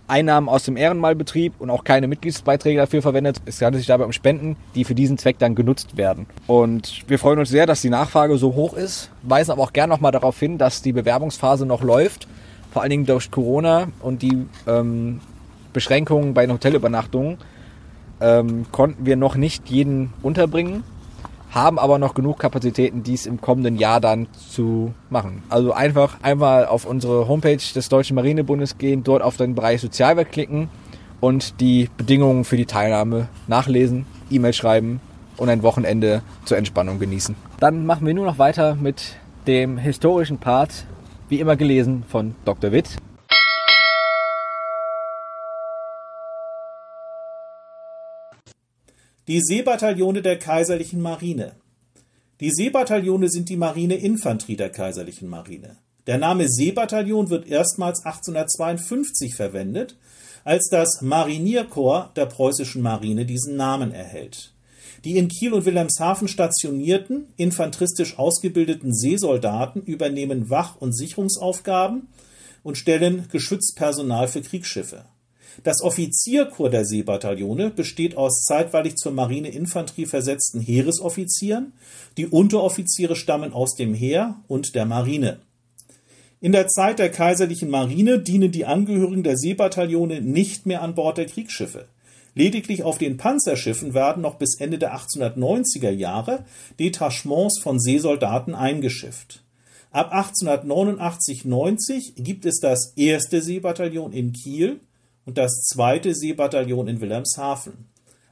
Einnahmen 0.08 0.48
aus 0.48 0.64
dem 0.64 0.76
Ehrenmalbetrieb 0.76 1.54
und 1.58 1.70
auch 1.70 1.84
keine 1.84 2.06
Mitgliedsbeiträge 2.06 2.78
dafür 2.78 3.02
verwendet. 3.02 3.40
Es 3.44 3.60
handelt 3.60 3.80
sich 3.80 3.88
dabei 3.88 4.04
um 4.04 4.12
Spenden, 4.12 4.56
die 4.74 4.84
für 4.84 4.94
diesen 4.94 5.18
Zweck 5.18 5.38
dann 5.38 5.54
genutzt 5.54 5.96
werden. 5.96 6.26
Und 6.46 7.08
wir 7.08 7.18
freuen 7.18 7.38
uns 7.38 7.48
sehr, 7.48 7.66
dass 7.66 7.82
die 7.82 7.90
Nachfrage 7.90 8.36
so 8.38 8.54
hoch 8.54 8.74
ist, 8.74 9.10
weisen 9.22 9.52
aber 9.52 9.62
auch 9.62 9.72
gerne 9.72 9.92
nochmal 9.92 10.12
darauf 10.12 10.38
hin, 10.38 10.58
dass 10.58 10.82
die 10.82 10.92
Bewerbungsphase 10.92 11.66
noch 11.66 11.82
läuft, 11.82 12.28
vor 12.72 12.82
allen 12.82 12.90
Dingen 12.90 13.06
durch 13.06 13.30
Corona 13.30 13.88
und 14.00 14.22
die 14.22 14.46
ähm, 14.66 15.20
Beschränkungen 15.72 16.34
bei 16.34 16.46
den 16.46 16.52
Hotelübernachtungen 16.52 17.38
ähm, 18.20 18.66
konnten 18.72 19.06
wir 19.06 19.16
noch 19.16 19.36
nicht 19.36 19.68
jeden 19.68 20.12
unterbringen 20.22 20.84
haben 21.56 21.78
aber 21.78 21.98
noch 21.98 22.14
genug 22.14 22.38
Kapazitäten, 22.38 23.02
dies 23.02 23.24
im 23.24 23.40
kommenden 23.40 23.76
Jahr 23.76 23.98
dann 24.00 24.28
zu 24.50 24.92
machen. 25.08 25.42
Also 25.48 25.72
einfach 25.72 26.18
einmal 26.22 26.66
auf 26.66 26.84
unsere 26.84 27.28
Homepage 27.28 27.56
des 27.56 27.88
Deutschen 27.88 28.14
Marinebundes 28.14 28.76
gehen, 28.76 29.02
dort 29.04 29.22
auf 29.22 29.38
den 29.38 29.54
Bereich 29.54 29.80
Sozialwerk 29.80 30.30
klicken 30.30 30.68
und 31.20 31.60
die 31.60 31.88
Bedingungen 31.96 32.44
für 32.44 32.58
die 32.58 32.66
Teilnahme 32.66 33.28
nachlesen, 33.46 34.04
E-Mail 34.30 34.52
schreiben 34.52 35.00
und 35.38 35.48
ein 35.48 35.62
Wochenende 35.62 36.22
zur 36.44 36.58
Entspannung 36.58 36.98
genießen. 36.98 37.34
Dann 37.58 37.86
machen 37.86 38.06
wir 38.06 38.12
nur 38.12 38.26
noch 38.26 38.38
weiter 38.38 38.74
mit 38.74 39.16
dem 39.46 39.78
historischen 39.78 40.36
Part, 40.36 40.84
wie 41.30 41.40
immer 41.40 41.56
gelesen 41.56 42.04
von 42.06 42.34
Dr. 42.44 42.70
Witt. 42.70 42.98
Die 49.28 49.40
Seebataillone 49.40 50.22
der 50.22 50.38
Kaiserlichen 50.38 51.02
Marine. 51.02 51.56
Die 52.38 52.52
Seebataillone 52.52 53.28
sind 53.28 53.48
die 53.48 53.56
Marineinfanterie 53.56 54.54
der 54.54 54.70
Kaiserlichen 54.70 55.28
Marine. 55.28 55.78
Der 56.06 56.16
Name 56.16 56.48
Seebataillon 56.48 57.28
wird 57.28 57.48
erstmals 57.48 58.04
1852 58.04 59.34
verwendet, 59.34 59.96
als 60.44 60.68
das 60.70 61.00
Marinierkorps 61.02 62.14
der 62.14 62.26
preußischen 62.26 62.82
Marine 62.82 63.26
diesen 63.26 63.56
Namen 63.56 63.90
erhält. 63.90 64.52
Die 65.04 65.16
in 65.16 65.26
Kiel 65.26 65.54
und 65.54 65.64
Wilhelmshaven 65.64 66.28
stationierten, 66.28 67.26
infanteristisch 67.36 68.20
ausgebildeten 68.20 68.94
Seesoldaten 68.94 69.82
übernehmen 69.82 70.50
Wach- 70.50 70.76
und 70.76 70.96
Sicherungsaufgaben 70.96 72.06
und 72.62 72.78
stellen 72.78 73.26
Geschützpersonal 73.32 74.28
für 74.28 74.42
Kriegsschiffe. 74.42 75.04
Das 75.62 75.82
Offizierkorps 75.82 76.70
der 76.70 76.84
Seebataillone 76.84 77.70
besteht 77.70 78.16
aus 78.16 78.44
zeitweilig 78.44 78.96
zur 78.96 79.12
Marineinfanterie 79.12 80.06
versetzten 80.06 80.60
Heeresoffizieren, 80.60 81.72
die 82.16 82.26
Unteroffiziere 82.26 83.16
stammen 83.16 83.52
aus 83.52 83.74
dem 83.74 83.94
Heer 83.94 84.36
und 84.48 84.74
der 84.74 84.86
Marine. 84.86 85.40
In 86.40 86.52
der 86.52 86.68
Zeit 86.68 86.98
der 86.98 87.10
kaiserlichen 87.10 87.70
Marine 87.70 88.18
dienen 88.18 88.52
die 88.52 88.66
Angehörigen 88.66 89.22
der 89.22 89.36
Seebataillone 89.36 90.20
nicht 90.20 90.66
mehr 90.66 90.82
an 90.82 90.94
Bord 90.94 91.18
der 91.18 91.26
Kriegsschiffe. 91.26 91.86
Lediglich 92.34 92.82
auf 92.82 92.98
den 92.98 93.16
Panzerschiffen 93.16 93.94
werden 93.94 94.22
noch 94.22 94.34
bis 94.34 94.60
Ende 94.60 94.78
der 94.78 94.94
1890er 94.94 95.90
Jahre 95.90 96.44
Detachements 96.78 97.58
von 97.58 97.80
Seesoldaten 97.80 98.54
eingeschifft. 98.54 99.42
Ab 99.90 100.12
1889-90 100.12 102.22
gibt 102.22 102.44
es 102.44 102.60
das 102.60 102.92
erste 102.96 103.40
Seebataillon 103.40 104.12
in 104.12 104.34
Kiel 104.34 104.80
und 105.26 105.36
das 105.36 105.60
zweite 105.62 106.14
Seebataillon 106.14 106.88
in 106.88 107.00
Wilhelmshaven. 107.02 107.88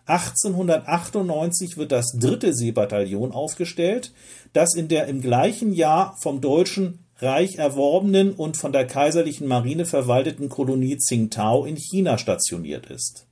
1898 0.06 1.76
wird 1.76 1.92
das 1.92 2.12
dritte 2.18 2.54
Seebataillon 2.54 3.32
aufgestellt, 3.32 4.12
das 4.52 4.74
in 4.74 4.88
der 4.88 5.06
im 5.06 5.20
gleichen 5.20 5.72
Jahr 5.72 6.16
vom 6.20 6.40
Deutschen 6.40 7.00
Reich 7.18 7.56
erworbenen 7.56 8.32
und 8.32 8.56
von 8.56 8.72
der 8.72 8.86
kaiserlichen 8.86 9.46
Marine 9.46 9.86
verwalteten 9.86 10.48
Kolonie 10.48 10.96
Tsingtao 10.96 11.64
in 11.64 11.76
China 11.76 12.18
stationiert 12.18 12.86
ist. 12.86 13.26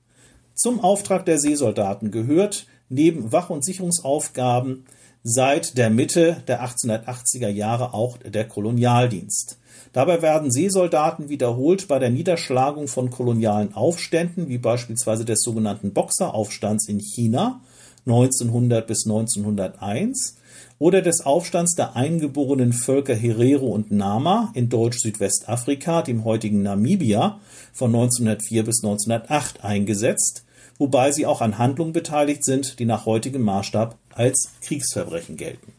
Zum 0.55 0.81
Auftrag 0.81 1.27
der 1.27 1.39
Seesoldaten 1.39 2.11
gehört 2.11 2.67
neben 2.89 3.33
Wach- 3.33 3.51
und 3.51 3.65
Sicherungsaufgaben 3.65 4.85
seit 5.25 5.79
der 5.79 5.91
Mitte 5.91 6.43
der 6.47 6.65
1880er 6.65 7.49
Jahre 7.49 7.93
auch 7.95 8.19
der 8.19 8.47
Kolonialdienst. 8.47 9.59
Dabei 9.93 10.23
werden 10.23 10.51
Seesoldaten 10.51 11.29
wiederholt 11.29 11.87
bei 11.87 11.99
der 11.99 12.09
Niederschlagung 12.09 12.89
von 12.89 13.11
kolonialen 13.11 13.75
Aufständen, 13.75 14.49
wie 14.49 14.59
beispielsweise 14.59 15.27
des 15.27 15.43
sogenannten 15.43 15.93
Boxeraufstands 15.93 16.89
in 16.89 16.99
China 16.99 17.61
1900 18.07 18.87
bis 18.87 19.05
1901 19.07 20.37
oder 20.79 21.03
des 21.03 21.25
Aufstands 21.25 21.75
der 21.75 21.95
eingeborenen 21.95 22.73
Völker 22.73 23.15
Herero 23.15 23.67
und 23.67 23.93
Nama 23.93 24.51
in 24.55 24.69
Deutsch-Südwestafrika, 24.69 26.03
dem 26.03 26.25
heutigen 26.25 26.63
Namibia, 26.63 27.39
von 27.73 27.95
1904 27.95 28.65
bis 28.65 28.83
1908 28.83 29.63
eingesetzt, 29.63 30.45
wobei 30.79 31.13
sie 31.13 31.27
auch 31.27 31.41
an 31.41 31.59
Handlungen 31.59 31.93
beteiligt 31.93 32.45
sind, 32.45 32.79
die 32.79 32.87
nach 32.87 33.07
heutigem 33.07 33.43
Maßstab 33.43 33.97
als 34.15 34.51
Kriegsverbrechen 34.63 35.37
gelten. 35.37 35.73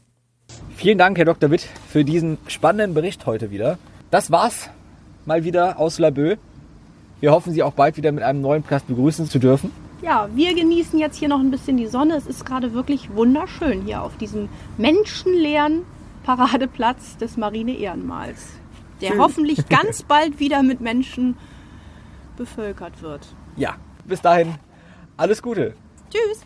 Vielen 0.78 0.97
Dank, 0.97 1.17
Herr 1.17 1.26
Dr. 1.26 1.52
Witt, 1.52 1.67
für 1.89 2.06
diesen 2.06 2.38
spannenden 2.47 2.93
Bericht 2.93 3.26
heute 3.26 3.52
wieder. 3.52 3.78
Das 4.13 4.30
war's 4.30 4.69
mal 5.26 5.43
wieder 5.43 5.80
aus 5.80 5.97
Laboe. 5.97 6.38
Wir 7.19 7.32
hoffen, 7.32 7.52
Sie 7.52 7.63
auch 7.63 7.73
bald 7.73 7.97
wieder 7.97 8.12
mit 8.12 8.23
einem 8.23 8.41
neuen 8.41 8.62
Platz 8.62 8.84
begrüßen 8.84 9.28
zu 9.28 9.39
dürfen. 9.39 9.71
Ja, 10.04 10.30
wir 10.36 10.54
genießen 10.54 10.99
jetzt 10.99 11.17
hier 11.17 11.30
noch 11.30 11.39
ein 11.39 11.49
bisschen 11.49 11.78
die 11.78 11.88
Sonne. 11.88 12.15
Es 12.15 12.28
ist 12.28 12.45
gerade 12.45 12.73
wirklich 12.73 13.15
wunderschön 13.15 13.82
hier 13.82 14.04
auf 14.04 14.15
diesem 14.17 14.49
menschenleeren 14.78 15.82
Paradeplatz 16.26 17.17
des 17.17 17.38
Marine-Ehrenmals, 17.38 18.49
der 19.02 19.13
Schön. 19.13 19.19
hoffentlich 19.19 19.67
ganz 19.69 20.04
bald 20.04 20.39
wieder 20.39 20.62
mit 20.62 20.80
Menschen 20.80 21.36
bevölkert 22.38 23.02
wird. 23.02 23.26
Ja, 23.56 23.78
bis 24.06 24.21
dahin, 24.21 24.54
alles 25.17 25.41
Gute. 25.41 25.73
Tschüss! 26.12 26.45